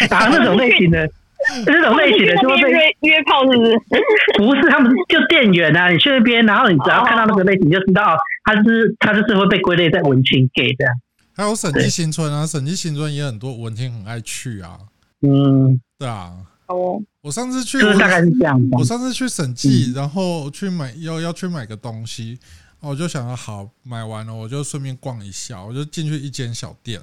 [0.09, 1.09] 然后那种类型的，
[1.65, 3.79] 那种类型的就会被约约炮，是不是？
[4.37, 10.93] 不是，他们就店员啊，你去那边，然后你只要看到那个类型，就知道他是他就是会被归类在文青 gay 这样。
[11.35, 14.77] 还有审计新村啊，审计新村也很多文青很爱去啊。
[15.21, 16.31] 嗯，对啊。
[16.67, 18.57] 哦，我上次去，就是大概是这样。
[18.71, 22.39] 我上次去审计，然后去买要要去买个东西，
[22.79, 27.01] 我就想着好，买完了我就顺便逛一下，我就进去一间小店。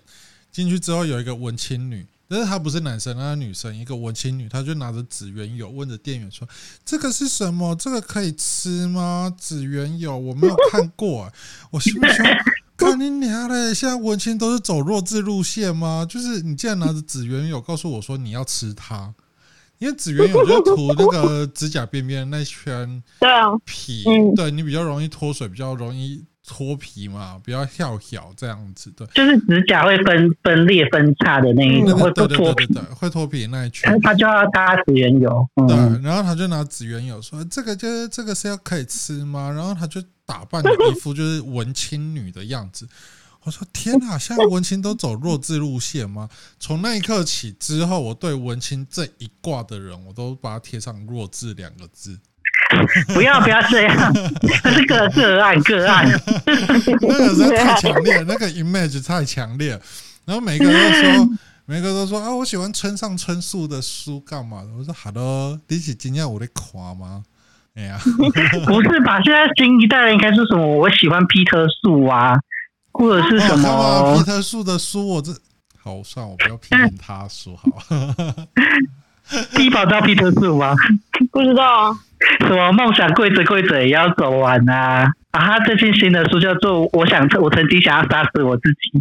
[0.51, 6.49] 进去之后有一个文青女，但是她不是男生，她是女生，一个文青女，她就拿着指缘油问着店员说
[6.83, 7.75] ：“这个是什么？
[7.75, 11.31] 这个可以吃吗？”指缘油我没有看过，
[11.71, 12.25] 我心里想。
[12.79, 13.75] 看你娘嘞！
[13.75, 16.07] 现在文青都是走弱智路线吗？
[16.09, 19.15] 就是你竟然拿着指缘油告诉我说你要吃它，
[19.79, 23.03] 因为指缘油就是涂那个指甲边边那圈
[23.65, 24.05] 皮，
[24.35, 28.91] 对你比较容易脱水，比较容易脱皮嘛，比较跳小这样子。
[28.97, 35.49] 对，就是指甲会分分裂分叉的那一种，会脱皮，会脱皮那一圈，他就要搭紫原油。
[35.69, 40.03] 对，然后他就拿紫原油说：“这个就是这个是要可以吃吗？”然后他就。
[40.29, 42.85] 打扮的一副就是文青女的样子，
[43.47, 46.29] 我说天哪，现在文青都走弱智路线吗？
[46.59, 52.19] 从那一刻起之后，我对文青这一挂的人，我都把它贴上弱智两个字。
[53.15, 54.13] 不要不要这样，
[54.63, 56.11] 这是个个案个案，
[57.03, 59.81] 那个实在太强烈，那个 image 太强烈。
[60.25, 61.29] 然后每个都说，
[61.67, 64.71] 每个都说啊，我喜欢村上春树的书，干嘛的？
[64.77, 67.23] 我说好的，你是今天我在夸吗？
[67.77, 68.01] 哎呀，
[68.67, 69.23] 不是吧？
[69.23, 70.67] 现在新一代人应该是什么？
[70.67, 72.35] 我喜欢皮特树啊，
[72.99, 73.69] 或者是什么？
[73.69, 75.33] 哦、皮特树的书，我这
[75.83, 77.65] 好算，我不要批评他书好。
[79.55, 80.75] T 宝知道皮特树吗？
[81.31, 81.97] 不知道。
[82.41, 85.05] 什么梦想跪着跪着也要走完啊？
[85.33, 88.99] 啊，他最近新的书叫做《我想我曾经想要杀死我自己》。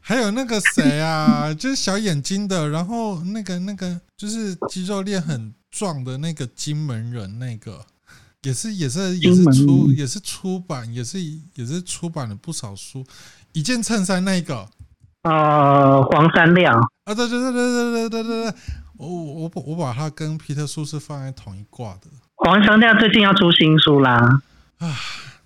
[0.00, 5.54] 还有那个谁啊，就是小眼睛的，然后那个那个就是肌肉链很。
[5.76, 7.84] 壮的那个金门人，那个
[8.44, 11.18] 也是也是也是出也是出版也是
[11.54, 13.04] 也是出版了不少书，
[13.52, 14.68] 一件衬衫那个，
[15.22, 16.78] 呃，黄山亮。
[17.04, 18.54] 啊，对对对对对对对对对，
[18.98, 22.02] 我我我把它跟皮特书是放在同一挂的。
[22.36, 24.42] 黄山亮最近要出新书啦，
[24.78, 24.94] 啊，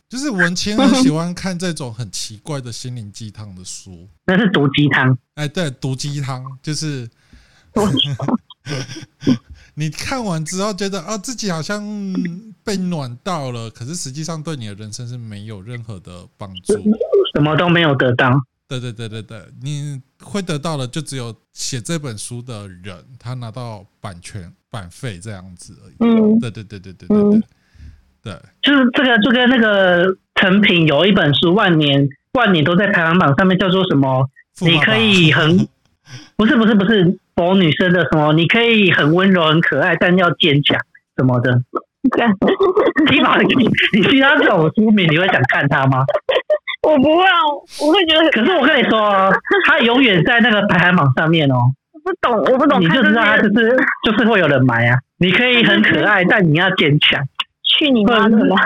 [0.08, 7.08] 就是文青很喜欢看这种很奇怪的心灵鸡汤的书， 那是毒鸡汤，哎，对，毒鸡汤就是。
[9.78, 11.80] 你看完之后觉得啊，自己好像
[12.64, 16.72] 被暖到了，可是实际上对你的人生是没有任何的帮助，
[17.32, 18.28] 什么都没有得到。
[18.66, 25.94] 对对对对对，你会得到的就只有写这本书的人，他拿到版权版费这样子而已。
[26.00, 27.42] 嗯，对对对对对对对，
[28.24, 34.28] 对，就是这个就跟那个成品有一本书，万年万年都在排行榜上面，叫做什么？
[34.60, 35.56] 你可以很
[36.34, 38.32] 不是不是不是某女生的什么？
[38.32, 40.76] 你可以很温柔很可爱，但要坚强
[41.16, 41.62] 什么的。
[43.10, 43.54] 起码你
[43.92, 46.04] 你听到这种书名，你会想看他吗？
[46.82, 47.30] 我不会啊，
[47.82, 48.30] 我会觉得。
[48.30, 49.32] 可是我跟你说哦，
[49.66, 51.56] 他永远在那个排行榜上面哦。
[51.92, 52.80] 我不懂，我不懂。
[52.80, 54.98] 你就知道他就是就是会有人买啊。
[55.18, 57.22] 你可以很可爱，但你要坚强。
[57.76, 58.56] 去你妈的吧！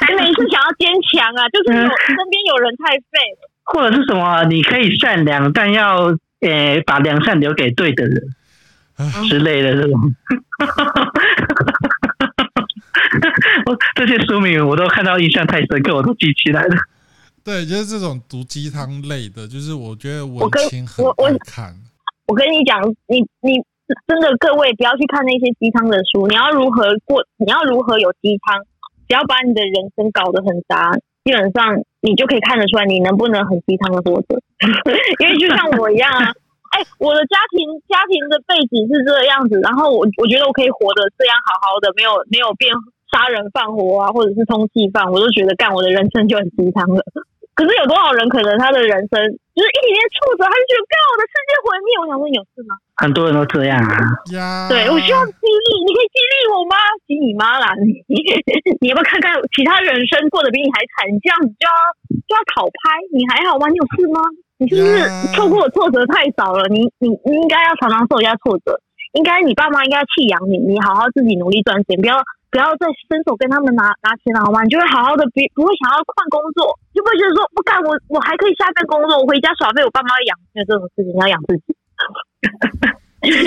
[0.00, 3.20] 还 每次想要坚强啊，就是身边有人太废。
[3.66, 4.44] 或者是什么？
[4.44, 6.10] 你可以善良，但要
[6.48, 8.22] 呃把良善留给对的人
[9.28, 10.00] 之类的这种。
[13.66, 16.76] 我这些书名我都看到印象太深刻，我都记起来了。
[17.44, 21.74] 对，就是这种毒鸡汤类的，就是我觉得文青很爱看。
[22.26, 23.60] 我跟你讲，你你
[24.08, 26.26] 真的各位不要去看那些鸡汤的书。
[26.26, 27.22] 你要如何过？
[27.36, 28.64] 你要如何有鸡汤？
[29.06, 34.40] 只要把你的人生搞得很杂，基本上你就可以看得出来，你能不能很鸡汤的活着。
[35.20, 36.32] 因为就像我一样啊。
[36.74, 42.74] 哎、欸，我的家庭家庭的背景是这个样子，然后我我觉得我可以活得这样好好的，没有没有变
[43.14, 46.98] 杀人放火啊，或者是通缉犯，我都觉得干我的人生就很鸡汤了。
[47.54, 49.14] 可是有多少人可能他的人生
[49.54, 51.88] 就是一点点挫折，他就觉得干我的世界毁灭？
[52.02, 52.74] 我想问你有事吗？
[52.98, 53.94] 很多人都这样啊。
[54.34, 56.74] 呀，对，我需要激励，你可以激励我吗？
[57.06, 57.70] 激你妈啦！
[57.78, 58.02] 你
[58.82, 61.06] 你要不要看看其他人生过得比你还惨？
[61.22, 61.70] 这样子就要
[62.26, 62.98] 就要讨拍？
[63.12, 63.68] 你还好吗？
[63.68, 64.20] 你有事吗？
[64.58, 65.02] 你是不是
[65.34, 66.66] 受过的挫折太少了？
[66.68, 68.80] 你你你应该要常常受一下挫折。
[69.14, 72.18] 应该你爸妈应该弃养你，你好好自己努力赚钱，不要。
[72.54, 74.62] 不要再伸手跟他们拿拿钱了，好吗？
[74.62, 80.38] 你就会好好的，不不会想要换工作，就不会觉得说不干我我还可以下份工作，我回家耍废，我爸妈会养。
[80.54, 81.74] 没有这种事情，你要养自己。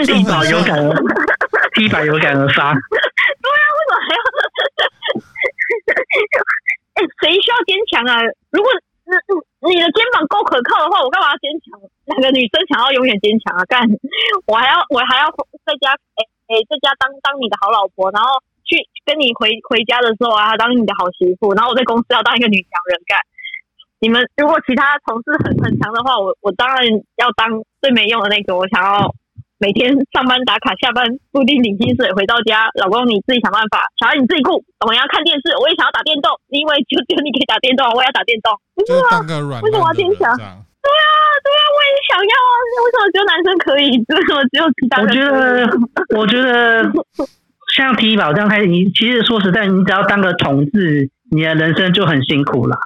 [0.03, 0.91] 提早有感而
[1.79, 2.75] 提早有感而发。
[2.75, 4.19] 对啊，为什么还要？
[6.97, 8.25] 哎、谁需要坚强啊？
[8.49, 8.67] 如果
[9.05, 9.13] 你
[9.69, 11.77] 你的肩膀够可靠的话，我干嘛要坚强？
[12.09, 13.61] 哪个女生想要永远坚强啊？
[13.69, 13.85] 干，
[14.49, 15.29] 我还要我还要
[15.61, 16.19] 在家哎
[16.49, 18.41] 哎、在家当当你的好老婆，然后。
[18.67, 18.75] 去
[19.05, 23.15] 跟你回回家的时候啊，当你的好媳妇，然后我在公司要当一个女强人干。
[24.03, 26.83] 你们如果其他同事很很强的话，我我当然
[27.15, 28.57] 要当最没用的那个。
[28.57, 29.07] 我想要
[29.57, 34.63] 每天上班打卡，下班固定领薪水，回到家，老公你自己想办法，小孩你自己顾。
[34.85, 38.53] 我要看电视，我也想要打电动，因为就就你可以打电动，我也要打电动。
[38.77, 39.21] 不是啊，
[39.61, 40.29] 为什么要坚强？
[40.37, 41.09] 对啊，
[41.41, 42.53] 对啊，我也想要啊。
[42.81, 43.89] 为什么只有男生可以？
[43.97, 45.09] 为什么只有其他人？
[45.09, 46.91] 我觉得，我觉得。
[47.75, 52.77] 像 T 宝这样，他你其实说实在，你只要当个同志，你的人生就很辛苦了。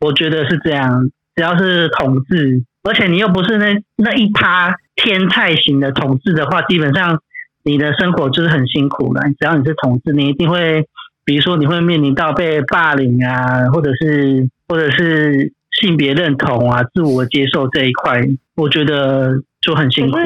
[0.00, 7.22] 我觉得是这样，只要是同志，而且你又不是那那一趴天菜型的同志的话，基本上
[7.62, 9.22] 你的生活就是很辛苦了。
[9.38, 10.86] 只要你是同志，你一定会，
[11.24, 18.20] 比如说你会面临到被霸凌啊，或者是或者是性别认同啊、自我接受这一块，
[18.56, 20.18] 我觉得就很辛苦。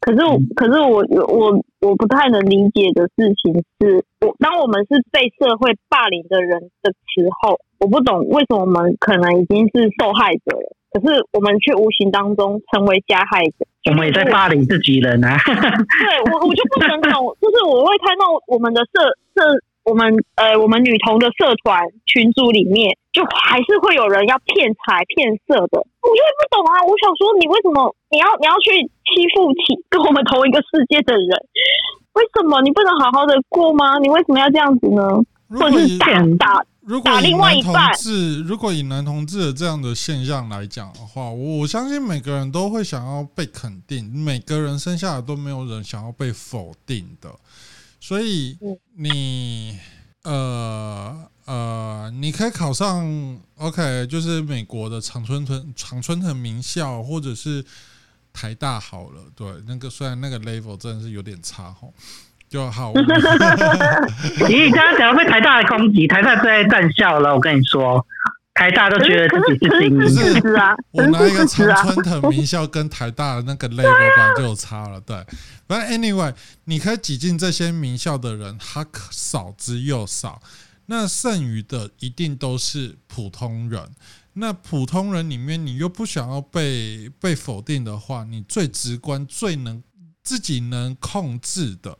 [0.00, 1.64] 可是我，可是我我。
[1.80, 13.64] 我不太能理解的事情是，我当我们是被社会霸凌的人的时候，我不懂为什么我们可能已经是受害者了，可是我们却无形当中成为加害者。
[13.88, 15.38] 我们也在霸凌自己人啊！
[15.46, 19.00] 对，我我就不能懂， 就是我会看到我们的社
[19.34, 19.46] 社。
[19.82, 26.84] 我们呃，我们女同的社团群组里面，就还是会有人要骗财骗色的，我就会不懂啊！
[26.84, 28.76] 我想说，你为什么你要你要去
[29.08, 31.32] 欺负起跟我们同一个世界的人？
[32.12, 33.98] 为什么你不能好好的过吗？
[33.98, 35.02] 你为什么要这样子呢？
[35.58, 36.06] 或者是打
[36.38, 36.62] 打
[37.04, 37.94] 打另外一半？
[37.96, 47.30] 是如果以男同志的这样的现象来讲的话，我相信每个人都会想要被肯定，每个人生下来都没有人想要被否定的。
[48.00, 48.56] 所以
[48.96, 49.78] 你
[50.22, 57.64] 呃呃，你可以考上 OK，就是美国的常春藤常春藤名校，或者是
[58.32, 59.22] 台大好了。
[59.34, 61.92] 对，那个虽然那个 level 真的是有点差吼，
[62.50, 62.92] 就好。
[64.48, 68.04] 你刚刚讲被台大的攻击，台大最爱战校了，我跟你说。
[68.52, 70.74] 台大都觉得自己是精英，是啊。
[70.90, 75.16] 我拿一个常春藤名校跟台大的那个 level 版就有差了，对。
[75.66, 80.42] 反正 anyway，你可以挤进这些名校的人，他可少之又少。
[80.86, 83.80] 那剩余的一定都是普通人。
[84.34, 89.82] 那普通人里面，你又不想要被被否定的话，你最直观、最能
[90.22, 91.96] 自己能控制的，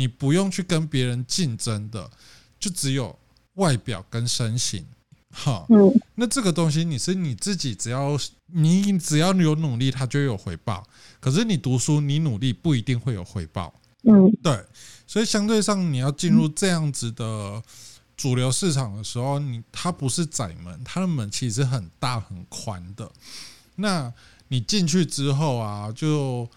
[0.00, 2.10] 你不用去跟别人竞争的，
[2.58, 3.14] 就只有
[3.56, 4.82] 外表跟身形。
[5.30, 5.66] 哈，
[6.14, 10.82] 那这个东西你是你自己，只要你只要你有努力，它就有回报。
[11.20, 13.74] 可是你读书，你努力不一定会有回报。
[14.04, 14.64] 嗯，对，
[15.06, 17.62] 所以相对上你要进入这样子的
[18.16, 23.12] 主流市场的时候，你它不是窄门，它的门其实很大很宽的。
[23.76, 24.10] 那
[24.48, 26.48] 你进去之后啊，就。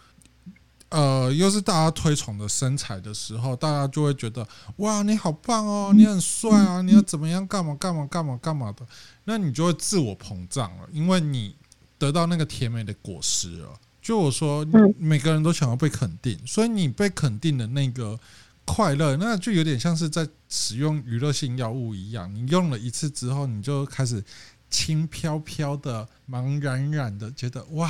[0.94, 8.86] 呃，又是大家推崇的身材的时候，大家就会觉得哇，你好棒哦，你很帅啊，你要怎么样干嘛干嘛干嘛干嘛的，
[9.24, 11.56] 那你就会自我膨胀了，因为你
[11.98, 13.70] 得到那个甜美的果实了。
[14.03, 14.64] 就我说，
[14.99, 18.20] 每个人都想要被肯定，所以你被肯定的那个
[18.64, 24.24] 快乐，那就有点像是在使用娱乐性药物一样，你用了一次之后，你就开始
[24.70, 27.90] 轻飘飘的、茫然然的觉得哇。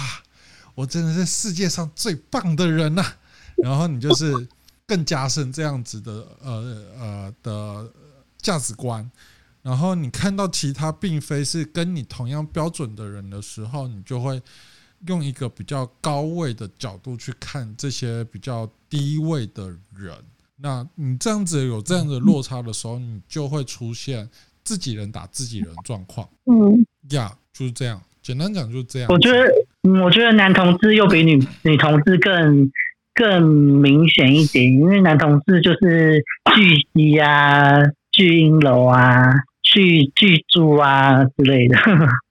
[0.75, 3.17] 我真的是世界上最棒的人呐、啊，
[3.63, 4.47] 然后你就是
[4.85, 7.91] 更加深这样子的呃呃的
[8.37, 9.09] 价值观，
[9.61, 14.41] 然后你看到其他并非是跟你同样标准的人的时候，你就会
[15.07, 20.17] 用一个比较高位的角度去看这些比较低位的人。
[20.55, 24.29] 那你这样子有这样的落差的时候，你就会出现
[24.63, 26.27] 自己人打自己人状况。
[26.45, 28.01] 嗯，呀，就是这样。
[28.21, 29.09] 简单讲就是这样。
[29.11, 29.45] 我觉得，
[29.83, 32.71] 我觉得男同志又比女女同志更
[33.13, 36.23] 更明显一点，因为男同志就是
[36.55, 37.81] 巨鸡啊、
[38.11, 41.77] 巨阴柔啊、巨巨猪啊之类的，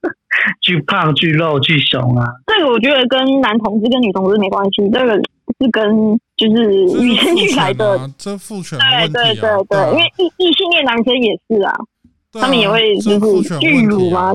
[0.61, 2.25] 巨胖、巨肉、巨熊啊。
[2.47, 6.73] 这个我觉得跟男同志跟女同志没关系，这个是跟就是
[7.05, 14.33] 与生俱来的这父权问题、啊、对对对对，对啊、因为异异性恋男生也是啊，啊他们也会就是巨乳吗？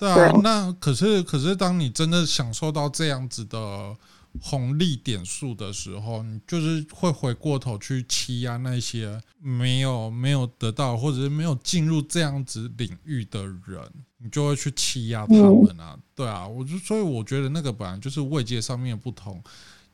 [0.00, 3.94] 对啊，那可是可是，当你真的享受到这样子的
[4.40, 13.78] 红利点数的时候，你就是会回过头去欺压那些没有没有得到或者是没有进入这样子领域的人，
[14.16, 15.98] 你就会去欺压他们啊。
[16.14, 19.42] 对啊，我就所以我觉得那个本来就是位阶上面不同，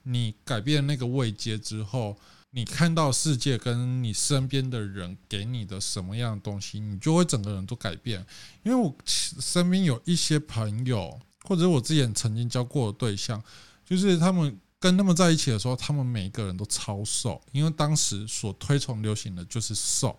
[0.04, 2.16] 你改变那个位阶之后。
[2.56, 8.24] 你看到世界跟你身边的人给你的什么样的东西，你就会整个人都改变。
[8.62, 13.44] 因为我身边有一些朋友，或者我之前曾经交过的对象，
[13.84, 20.18] 就是他们跟他们在一起的时候，他们每一个人都超瘦，因为当时所推崇流行的就是瘦。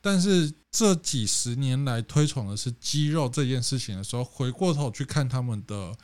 [0.00, 5.94] 但是这几十年来推崇的是肌肉这件事情的时候，回过头去看他们的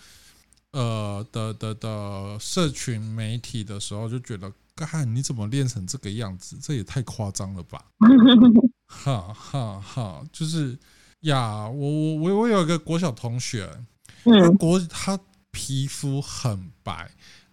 [0.73, 4.53] 呃的的的社群媒体的时候，就觉得。
[4.75, 7.85] 看你怎么练成这个样子，这也太夸张了吧！
[8.89, 10.79] 哈哈哈，就是
[11.21, 13.71] 呀，我我我我有一个国小同学，
[14.25, 15.19] 他国他
[15.51, 17.11] 皮肤很白，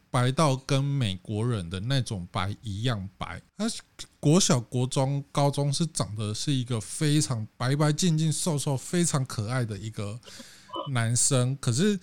[0.09, 3.41] 白到跟美国人的那种白一样白。
[3.57, 3.65] 他
[4.19, 10.19] 国小、国中、高中是长得是一个非常白白净净、瘦瘦、非常可爱的一个
[10.91, 11.99] 男生，可是。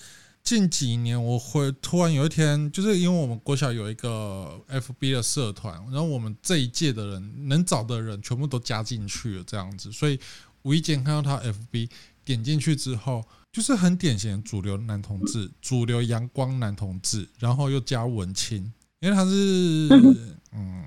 [0.46, 10.16] 近几年，我会突然有一天，就是因为我们国小有一个 FB 的社团，然后我们这一届的人能找的人全部都加进去了，这样子，所以
[10.62, 11.90] 无意间看到他 FB，
[12.24, 19.88] 点进去之后，就是很典型的主流男同志，主流阳光男同志，然后又加文青，因为他是，
[20.54, 20.84] 嗯，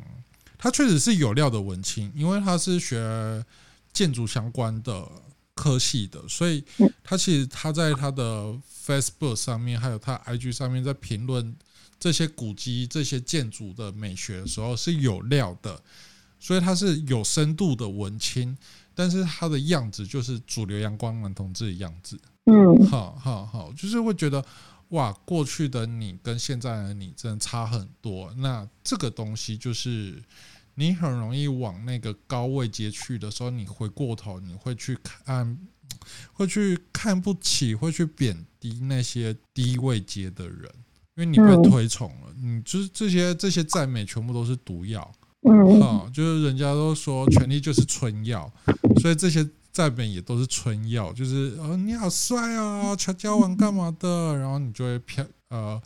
[0.57, 3.43] 他确实是有料的文青，因为他是学
[3.91, 5.05] 建筑相关的。
[5.59, 6.63] 科系的，所以
[7.03, 11.53] 他其实他在他的 Facebook 上面，还有他 IG 上面，在评论
[11.99, 15.83] 这些古迹、这些建筑的美学的时候是有料的，
[16.39, 18.57] 所以他是有深度的文青，
[18.95, 22.17] 但是他的样子就是主流阳光男同志的样子。
[22.45, 24.41] 嗯，好好好，就是会觉得
[24.89, 28.33] 哇，过去的你跟现在的你真的差很多。
[28.37, 30.23] 那这个东西就是。
[30.79, 35.57] 你很容易往那个高位阶去的时候，你回过头，你会去看，
[36.31, 40.71] 会去看不起，会去贬低那些低位阶的人，
[41.15, 42.33] 因为你被推崇了。
[42.41, 45.11] 你就是这些这些赞美全部都是毒药，
[45.41, 48.49] 嗯，啊，就是人家都说权力就是春药，
[49.01, 55.81] 所以这些赞美也都是春药，就是哦你好帅啊，悄交往干嘛的，然后你就会飘呃。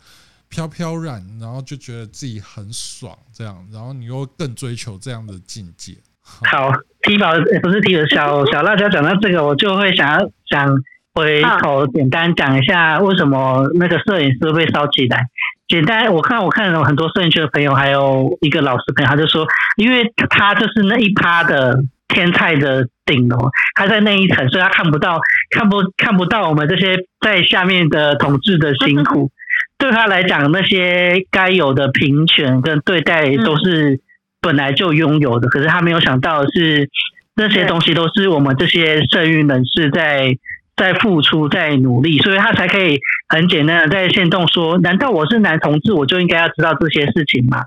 [0.54, 5.94] 飘飘然，然后就觉得自己很爽，这样，然后你又更追求这样的境界。
[6.22, 6.70] 好
[7.02, 10.68] ，T 宝不是 T 的小小辣椒讲到这个，我就会想要想
[11.12, 15.26] 回头简单讲一下为什么那个摄影师会被烧起来。
[15.66, 19.44] 简单，我看我看了很多摄影圈的朋友，还有一个老师朋友，他就说，
[19.76, 25.18] 因为他就是那一趴的天菜的顶楼，他在那一层，所以他看不到，
[25.50, 29.32] 看不看不到我们这些在下面的同志的辛苦。
[29.78, 34.00] 对他来讲，那些该有的平权跟对待都是
[34.40, 36.88] 本来就拥有的，可是他没有想到的是
[37.36, 40.36] 那些东西都是我们这些社运人士在。
[40.76, 42.98] 在付出，在努力，所以他才可以
[43.28, 47.62] 很简单的在线动说：难道我是男同志，我就应该要知道这些事情吗？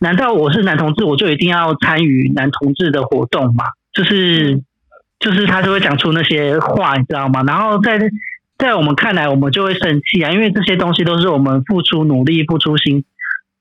[0.00, 3.66] 难道我是男同志，我就一定要参与男同志的活动吗？
[3.92, 4.60] 就是，
[5.20, 7.44] 就是他就会讲出那些话，你知道吗？
[7.46, 8.00] 然后在
[8.60, 13.04] 在我们看来，我们就会生气啊，因为这些东西都是我们付出努力、付出心，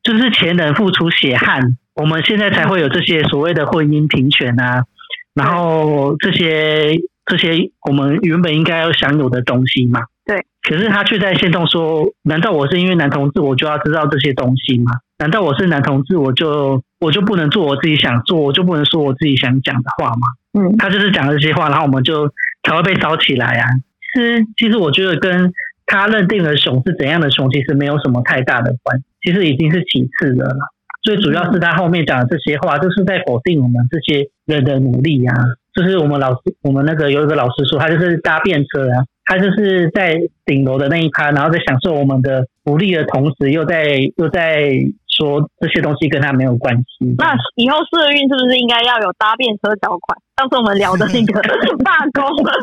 [0.03, 4.83] 就是前人付出血汗，我们现在才会有这些所谓的婚姻平权啊，
[5.33, 6.99] 然后这些。
[7.29, 9.99] 这些我们原本应该要享有的东西嘛？
[10.25, 10.43] 对。
[10.63, 14.93] 可是他却在线动说：“难道我是因为男同志，我就要知道这些东西吗？
[15.19, 20.21] 难道我是男同志，我就我就不能做我自己想做，我就不能说我自己想讲的话吗？”
[20.57, 22.27] 嗯，他就是讲这些话，然后我们就
[22.63, 23.69] 才会被烧起来啊。
[24.13, 25.51] 其实，其实我觉得跟
[25.85, 30.57] 他认定的熊是怎样的熊，其实没有什么太大的关系，其实已经是其次的了。
[31.01, 35.45] 最主要是他后面讲的这些话，就是在否定我们这些人的努力呀、啊。
[35.73, 44.71] 就是我们老师，我们那个有一个老师说，他就是搭便车啊，他就是在顶楼的那一趴，然后在享受我们的福利的同时，又在又在
[45.19, 46.83] 说这些东西跟他没有关系。
[47.17, 50.17] 那以后社运是不是应该要有搭便车条款？
[50.37, 51.41] 上次我们聊的那个
[51.83, 52.53] 罢工，罢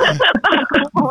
[0.92, 1.10] 工，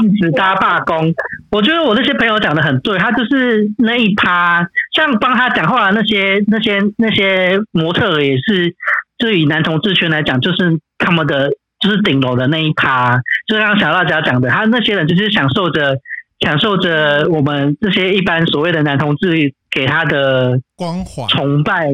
[0.00, 1.14] 禁止搭罢工。
[1.52, 4.66] 我觉得我那些朋友讲的很对，他就是那一趴，
[4.96, 8.74] 像帮他讲话的那些那些那些模特也是。
[9.18, 13.18] 就以男同志圈来讲，就是他们的就是顶楼的那一趴，
[13.48, 15.96] 就像小辣椒讲的，他那些人就是享受着
[16.40, 21.90] 享受着我们这些一般所谓的男同志给他的光环崇拜，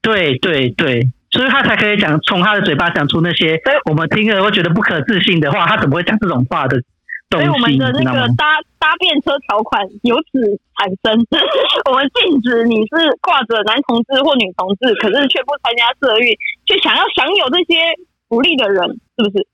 [0.00, 6.78] 对对对，所以他才可以讲从他的嘴巴讲出那些我们听了会觉得不可置信的话，他怎么会讲这种话的？
[7.30, 10.36] 所以我们的那个搭搭便车条款由此
[10.76, 11.16] 产生，
[11.88, 16.36] 我们禁止你是挂着男同志或女同志，可是却不参加社运，
[16.66, 17.80] 却想要享有这些
[18.28, 18.84] 福利的人，
[19.16, 19.48] 是不是？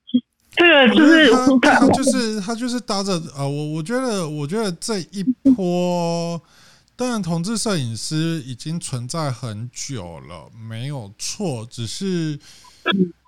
[0.59, 1.31] 对啊，就是
[1.61, 5.23] 他，他就是他就是搭着啊，我我觉得我觉得这一
[5.55, 6.41] 波，
[6.97, 12.39] 当然同志摄影师已经存在很久了，没有错，只是。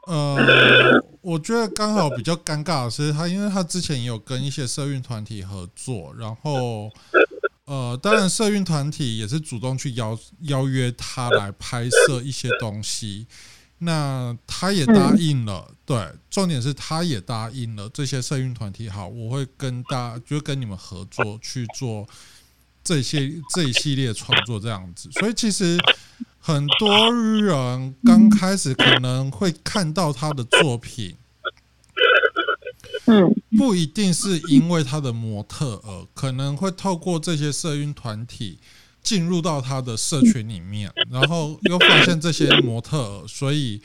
[0.06, 6.90] 呃，我觉得刚好比较尴尬的是，他因为他之前也有跟一些社运团体合作，然后
[7.66, 13.26] 呃，当然社运团体也是主动去邀邀约他来拍摄一些东西，
[13.80, 15.74] 那他也答应了。
[15.84, 22.08] 对，重点是他也答应了这些社运团体，好，我会跟大家就跟你们合作去做
[22.84, 25.76] 这些这一系列创作这样子，所以其实。
[26.42, 31.14] 很多人刚开始可能会看到他的作品，
[33.04, 38.58] 嗯，不一定是因为他的模特儿，可能会透过这些社运团体
[39.02, 43.80] 进入到他的社群里面，然后又发现这些模特，所以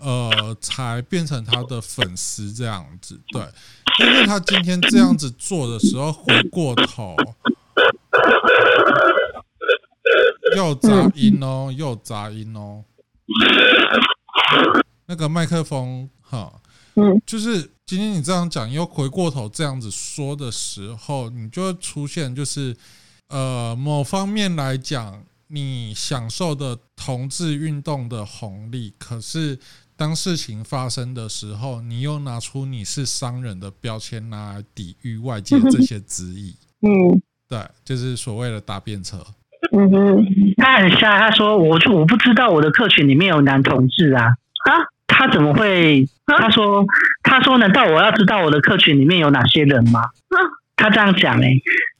[0.00, 3.18] 呃，才变成他的粉丝这样子。
[3.32, 3.42] 对，
[4.00, 7.16] 因为他今天这样子做的时候，回过头。
[10.56, 12.82] 又杂音哦，又杂音哦。
[15.06, 16.52] 那个麦克风哈，
[16.94, 22.74] 嗯，就是今天你这样讲，又回过头这样子说的时候，你就会出现，就是
[23.28, 29.58] 呃，某方面来讲，你享受的同志运动的红利，可是
[29.96, 36.56] 当事情发生的时候，你又拿出你是商人的标签，拿来抵御外界这些质疑。
[36.80, 39.18] 嗯，对，就是所谓的搭便车。
[39.72, 40.24] 嗯哼，
[40.56, 44.72] 他很瞎，他说我就我不知道我的客群里面有男同志啊啊，
[45.06, 46.08] 他怎么会？
[46.24, 46.86] 他说
[47.22, 50.00] 他说难道我要知道我的客群里面有哪些人吗？
[50.78, 51.50] 他这样讲哎，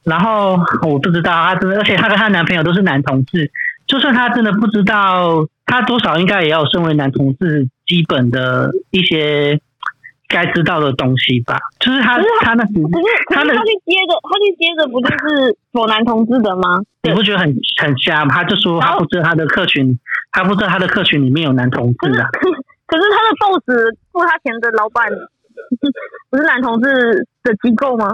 [0.03, 3.51] 然后我不知道她真的，而且她跟她男朋友都是男同志，
[3.85, 9.59] 就算她真的不知道，她多少应该也要身为男同志基本的一些。
[10.31, 12.77] 该知道的东西吧，就是他，他那，可是
[13.29, 16.77] 他他去接着，他去接着，不就是否男同志的吗？
[17.01, 17.47] 你不觉得很
[17.81, 18.35] 很瞎吗？
[18.35, 19.97] 他就说他不知道他的客群，
[20.31, 22.29] 他不知道他的客群里面有男同志啊。
[22.85, 23.65] 可是他的 boss
[24.11, 25.09] 付他钱的老板
[26.29, 28.11] 不是男同志的机构吗？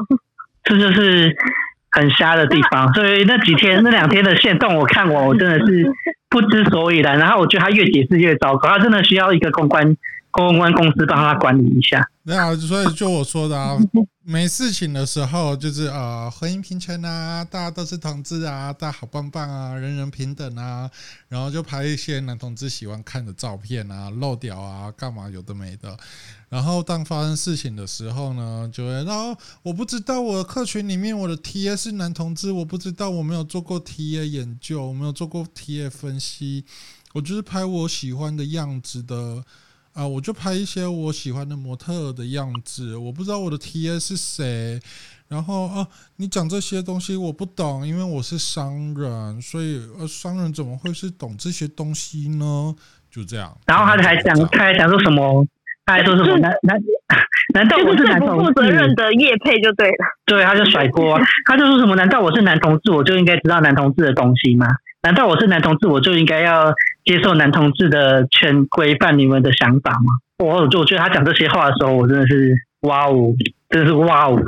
[0.65, 1.35] 这就是
[1.91, 2.93] 很瞎的地方。
[2.93, 5.91] 所以那几天那两天的线动，我看我我真的是
[6.29, 7.17] 不知所以然。
[7.17, 9.95] 然后我觉得他越解释越糟糕，他真的需要一个公关。
[10.37, 12.05] 公关公司帮他管理一下。
[12.25, 13.77] 对啊，所以就我说的啊，
[14.21, 20.91] 没事情的时候就是呃，婚姻平权啊，大家都是同志啊，大家好棒棒啊，人人平等啊，
[21.29, 25.95] 然后就拍一些男同志喜欢看的照片啊，露屌啊，干嘛有的没的。
[26.49, 36.63] 然后当发生事情的时候呢，就会然后我不知道我的客群里面我的 TA 是男同志，我不知道我没有做过 TA 研究，我没有做过 TA 分析，
[37.13, 39.43] 我就是拍我喜欢的样子的。
[39.95, 44.77] 啊，我就拍一些我喜欢的模特的样子，我不知道我的 TA 是谁，
[45.29, 52.75] 然后啊，你讲这些东西我不懂，因为我是商人，所以呃，商人怎么会是懂这些东西呢？
[53.09, 53.57] 就这样。
[53.67, 55.47] 然后他还讲，他还讲说什么？
[55.85, 56.37] 他还说什么？
[56.37, 56.77] 难难
[57.53, 58.35] 难道我是男同志？
[58.37, 59.95] 不负责任的叶配就对了。
[60.25, 61.95] 对，他就甩锅， 他就说什么？
[61.95, 64.67] 难道我是男同志，我就应该知道男同志的东西吗？
[65.03, 66.73] 难道我是男同志，我就应该要？
[67.05, 70.09] 接受男同志的全规范，你们的想法吗？
[70.43, 72.51] 我我觉得他讲这些话的时候，我真的是
[72.81, 73.31] 哇哦，
[73.69, 74.41] 真的是哇哦。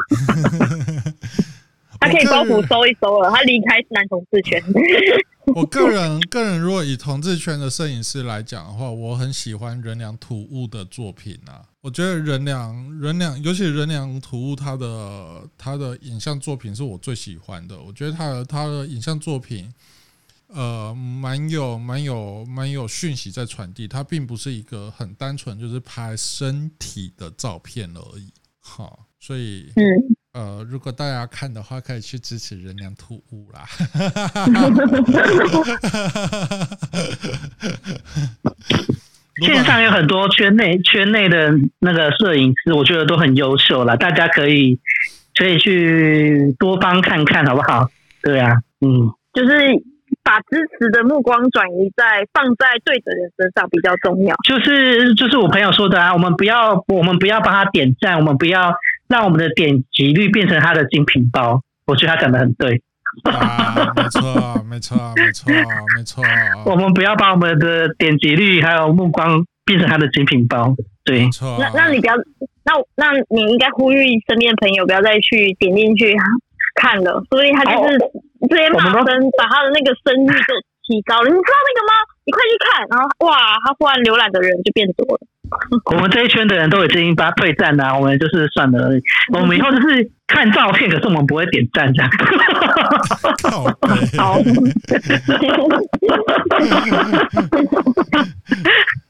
[1.99, 4.64] 他可以包袱收一收了，他离开男同志圈。
[5.56, 11.64] 我个人个人如果以同志圈的摄影师来讲的话，我很喜欢人良土物的作品啊。
[11.82, 17.80] 我觉得人良人良，尤其人良土物他的他的影像作品是我最喜欢的。
[17.80, 19.74] 我觉得他的他的影像作品。
[20.49, 23.86] 呃，蛮有、蛮有、蛮有讯息在传递。
[23.86, 28.32] 它并不是一个很单纯就是拍身体的照片而已。
[28.61, 29.84] 好，所以，嗯，
[30.38, 33.66] 呃，如果大家看的话，可以去支持仁良土物啦。
[39.44, 43.96] 线上有很多圈内圈内的那个摄影师，我觉得都很优秀啦。
[43.96, 44.80] 大家可以
[45.36, 47.90] 可以去多方看看，好不好？
[48.22, 49.56] 对啊，嗯，就是。
[50.24, 54.36] 把支持的目光转移在放在对的人身上比较重要。
[54.46, 58.74] 就是就是我朋友说的啊，我们不要我们不要帮他点赞，我们不要
[59.10, 61.62] 让我们的点击率变成他的精品包。
[61.86, 62.82] 我觉得他讲的很对。
[63.24, 65.52] 啊，没错，没错，没错，
[65.96, 66.24] 没错。
[66.66, 70.76] 我们不要把我们的点击率还有目光变成他的精品包。
[71.04, 71.58] 对，没错。
[71.60, 72.16] 那那你不要，
[72.64, 76.16] 那那你应该呼吁身边的朋友不要再去点进去
[76.76, 77.96] 看了，所以他就是。
[77.98, 78.12] 哦
[78.48, 79.04] 这些骂声
[79.36, 80.54] 把他的那个声誉就
[80.86, 81.94] 提高了，你知道那个吗？
[82.24, 85.20] 你快去看，然后哇，他忽然浏览的人就变多了。
[85.94, 89.02] 我们这一圈的人都已经把他退战了，我们就是算了而已。
[89.34, 92.12] 我们以后就是看照片，可是我们不会点赞这样。
[94.18, 94.38] 好。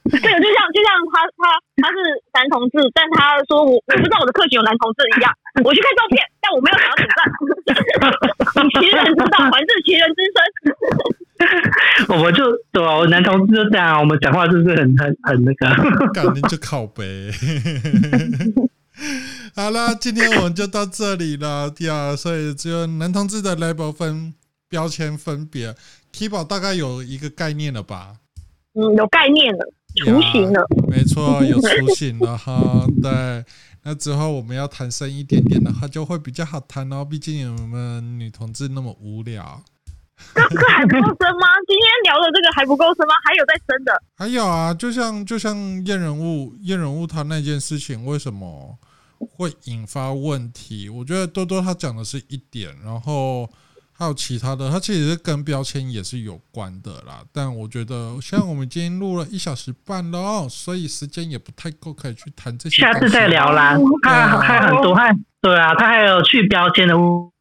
[0.10, 1.52] 这个就像就像他他
[1.84, 1.98] 他是
[2.34, 5.34] 男同志，但他说我我不知道我的客群有男同志一样，
[5.66, 7.20] 我去看照片， 但我没有想要点赞。
[8.64, 10.40] 你其人之道， 还治其人之身。
[12.08, 15.68] 我们就对啊，我男同志就这样，我们讲话就是很很很那个，
[16.14, 17.30] 感觉就靠北。
[19.56, 21.70] 好了，今天我们就到这里了。
[21.70, 24.34] 第二，所以只有男同志的 label 分
[24.68, 25.76] 标签分别
[26.12, 28.16] ，T 宝大概有一个概念了吧？
[28.74, 29.74] 嗯，有概念了。
[30.06, 32.86] 雏形了，没错，有雏形了哈。
[33.02, 33.44] 对，
[33.84, 37.04] 那之后我们要谈深一点点的话，就会比较好谈哦。
[37.04, 39.60] 毕竟我们女同志那么无聊，
[40.36, 41.48] 这个还不够深吗？
[41.68, 43.14] 今天聊的这个还不够深吗？
[43.26, 44.04] 还有再深的？
[44.16, 45.58] 还有啊，就像就像
[45.88, 48.78] 验人物验人物他那件事情，为什么
[49.20, 50.90] 会引发问题？
[50.90, 53.50] 我觉得多多他讲的是一点，然后。
[54.00, 57.24] 还有其他的，他其实是跟标签也是有关的啦。
[57.34, 62.84] 但我觉得，像我们今天录了一小时半了，所以时间也不太够，可以去谈这些。
[62.84, 63.76] 下次再聊啦。
[64.04, 65.12] 他还很多，还
[65.42, 66.94] 对啊，他还有去标签的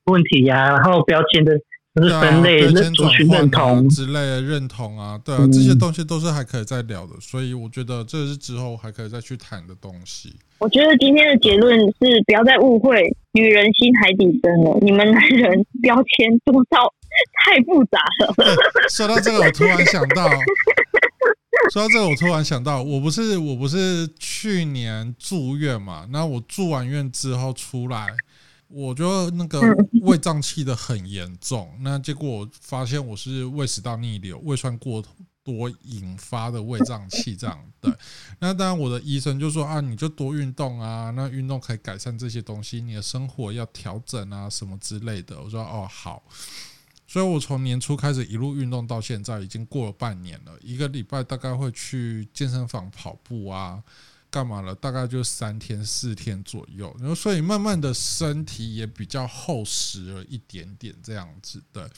[0.06, 1.52] 问题呀、啊，然后标签的。
[1.94, 10.36] 就是分类、族、啊、群认同之类的认同啊，对啊，这些东西都是还可以再聊的，所以我觉得这是之后还可以再去谈的东西。
[10.58, 13.02] 我觉得今天的结论是不要再误会
[13.32, 16.92] 女人心海底针了，你们男人标签多到
[17.44, 18.34] 太复杂了。
[18.88, 20.28] 说到这个，我突然想到，
[21.72, 26.06] 说到这个，我突然想到，我不是我不是去年住院嘛？
[26.10, 28.06] 那我住完院之后出来。
[28.68, 29.60] 我觉得那个
[30.02, 35.00] 胃胀气的很严重，那结果我发现我是胃食道逆流、胃酸过
[35.46, 37.96] 多引发的胃胀气这样的。
[38.40, 45.40] 那当然，我的医生就说啊，你就多运动啊，那运动可以改善这些东西，你的生活要调整啊，什么之类的。
[45.40, 46.24] 我说哦好，
[47.06, 53.82] 所以我从年初开始一路运动到现在，已经过了半年了，一个礼拜大概会去健身房跑步啊。
[54.28, 54.74] 干嘛了？
[54.74, 61.88] 大概就三天四天左右，然后所以慢慢的身体也比较厚实了一点点这样子的。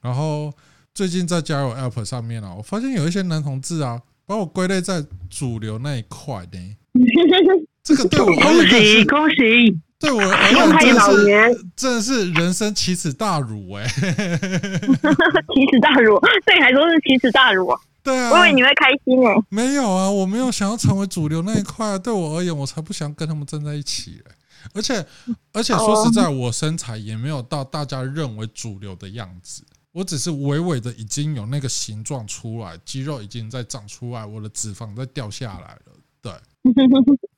[0.00, 0.52] 然后
[0.98, 5.00] 最近在交友 App 上面啊，我发现有一些男同志啊，把我归类在
[5.30, 6.76] 主流那一块呢。
[7.84, 17.72] 这个对我恭喜恭喜，对我而言真的是真的是人生奇耻大辱哎、欸，奇耻大辱，对你来说是奇耻大辱。
[18.02, 24.32] 对啊，我以为你会开心哎、欸，没有啊，我没有想要成为主流那一块，对我而言，我才不想跟他们站在一起嘞、欸。
[24.74, 25.06] 而且
[25.52, 29.62] 而且说实在，我身材也没有到大家认为主流的样子，
[29.98, 35.92] 我只是微微的已经有那个形状出来，肌肉已经在长出来，我的脂肪在掉下来了。
[36.22, 36.32] 对，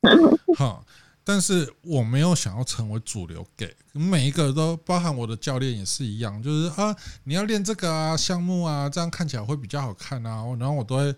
[0.55, 0.85] 哈，
[1.23, 10.45] 但是我没有想要成为主流，给每一个都包含我的教练也是一样，就是啊，你要练这个啊项目啊，这样看起来会比较好看啊。
[10.59, 11.15] 然后我都会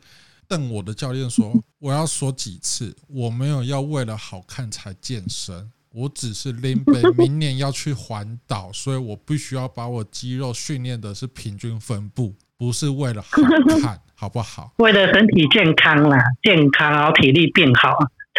[0.48, 13.38] 瞪我的教练说，我要说几次，我没有要为了好看才健身，我只是林北 明年要去环岛，所以我必须要把我肌肉训练的是平均分布，不是为了好
[13.80, 14.00] 看。
[14.16, 14.72] 好不好？
[14.78, 17.90] 为了身体健康啦，健康然后体力变好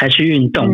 [0.00, 0.66] 才去运动。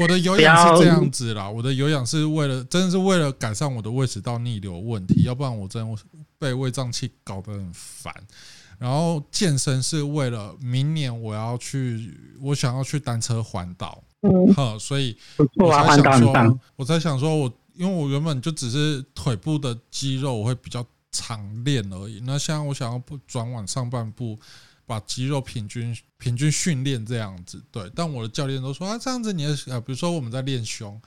[0.00, 5.96] 我的有氧是这样子啦，我的有氧是为了，真的是为了改善我的胃食道逆流问题，要不然我真的
[6.36, 8.12] 被胃胀气搞得很烦。
[8.76, 14.02] 然后健身是为了明年我要去，我想要去单车环岛。
[14.22, 15.16] 嗯，好，所以
[15.56, 20.84] 我才想说，我才想说我，因为我原本就只是腿部的肌肉，我会比较。
[21.12, 22.20] 常练而已。
[22.26, 24.38] 那现在我想要不转往上半部，
[24.86, 27.90] 把肌肉平均平均训练这样子，对。
[27.94, 30.98] 但我的教练都说啊，这样子你的呃，比如说我们在练胸，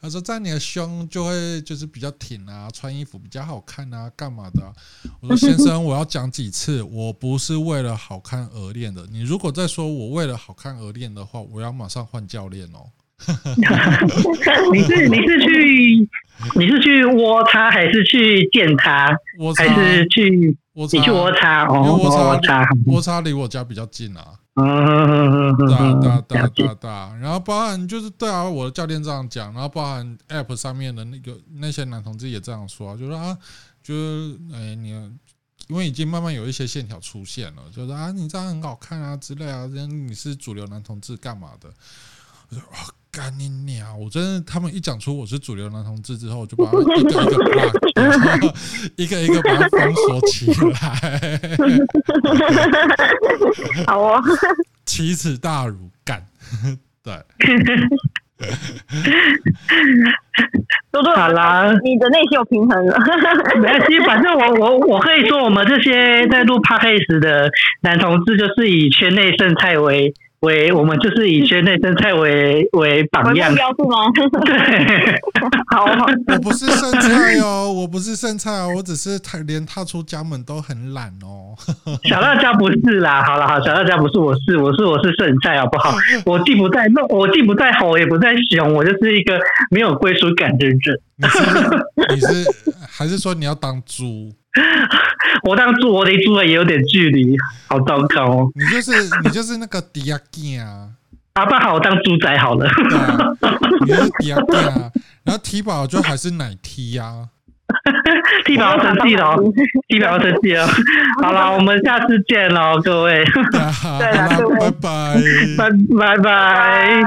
[0.00, 4.72] 他说这样你的胸就会就是比较挺啊，穿衣服比较好看啊，干嘛的？
[5.20, 9.06] 我说先生，我要讲几次，我不是为了好看而练的。
[9.06, 12.90] 你如果再说我为了好看而练的话，我要马上换教练哦。
[14.72, 16.08] 你是你是去
[16.54, 19.08] 你是去窝他还是去见他？
[19.56, 21.98] 还是去你去窝他哦？
[22.00, 24.24] 窝他窝他离我家比较近啊。
[24.54, 27.16] 嗯，对啊对啊对啊对啊对啊。
[27.20, 33.36] 然后包含就是对啊，我的教练这样讲，然后包含 App 上面的那个那些男同志也这样说，就说啊，
[33.82, 34.90] 就是哎你
[35.68, 41.68] 因为已经慢慢有一些线条出现了，就说啊你这样很好看啊之类啊，你是主流男同志干嘛的？
[42.50, 42.78] 我说啊。
[43.18, 43.98] 干你娘！
[43.98, 48.54] 我真的，他们一讲出我是主流男同志之后，我就把他一个一个 block，
[48.94, 51.40] 一个一个把它封锁起来。
[53.88, 54.22] 好啊，
[54.86, 56.24] 奇耻大辱，干！
[57.02, 57.12] 对，
[60.92, 62.96] 多多好啦，你的内心有平衡了。
[63.56, 67.50] 没关系，反正我我我可以说，我们这些在录 podcast 的
[67.80, 70.14] 男同志，就是以圈内剩菜为。
[70.40, 73.96] 为我们就是以圈内生菜为为榜样，标志吗？
[74.44, 75.20] 对，
[75.74, 76.06] 好好。
[76.28, 81.56] 我不是剩菜哦，我不是剩菜哦，我只是他连踏出家门都很懒哦。
[82.04, 85.96] 小辣椒不是啦，好了好，小辣椒不是，我是我是我是剩菜，好不好？
[86.24, 89.38] 我既不在那，我既不在吼，也不在熊，我就是一个
[89.70, 90.78] 没有归属感的人。
[91.16, 91.38] 你是
[92.14, 92.48] 你是
[92.88, 94.32] 还是说你要当猪？
[95.44, 97.36] 我当猪，我离猪了也有点距离，
[97.68, 98.50] 好糟糕哦。
[98.54, 98.92] 你就是
[99.22, 100.88] 你就是那个迪亚健啊，
[101.34, 102.68] 阿爸好，我当猪仔好了。
[102.68, 103.18] 对啊，
[103.86, 104.90] 你是迪亚健啊，
[105.24, 107.28] 然后提宝就还是奶 T 呀，
[108.46, 109.36] 体保要生气了，
[109.88, 110.66] 提宝要生气了。
[111.22, 113.24] 好了，我们下次见喽，各位。
[113.52, 115.20] 对啊， 拜拜，
[115.56, 117.02] 拜拜拜。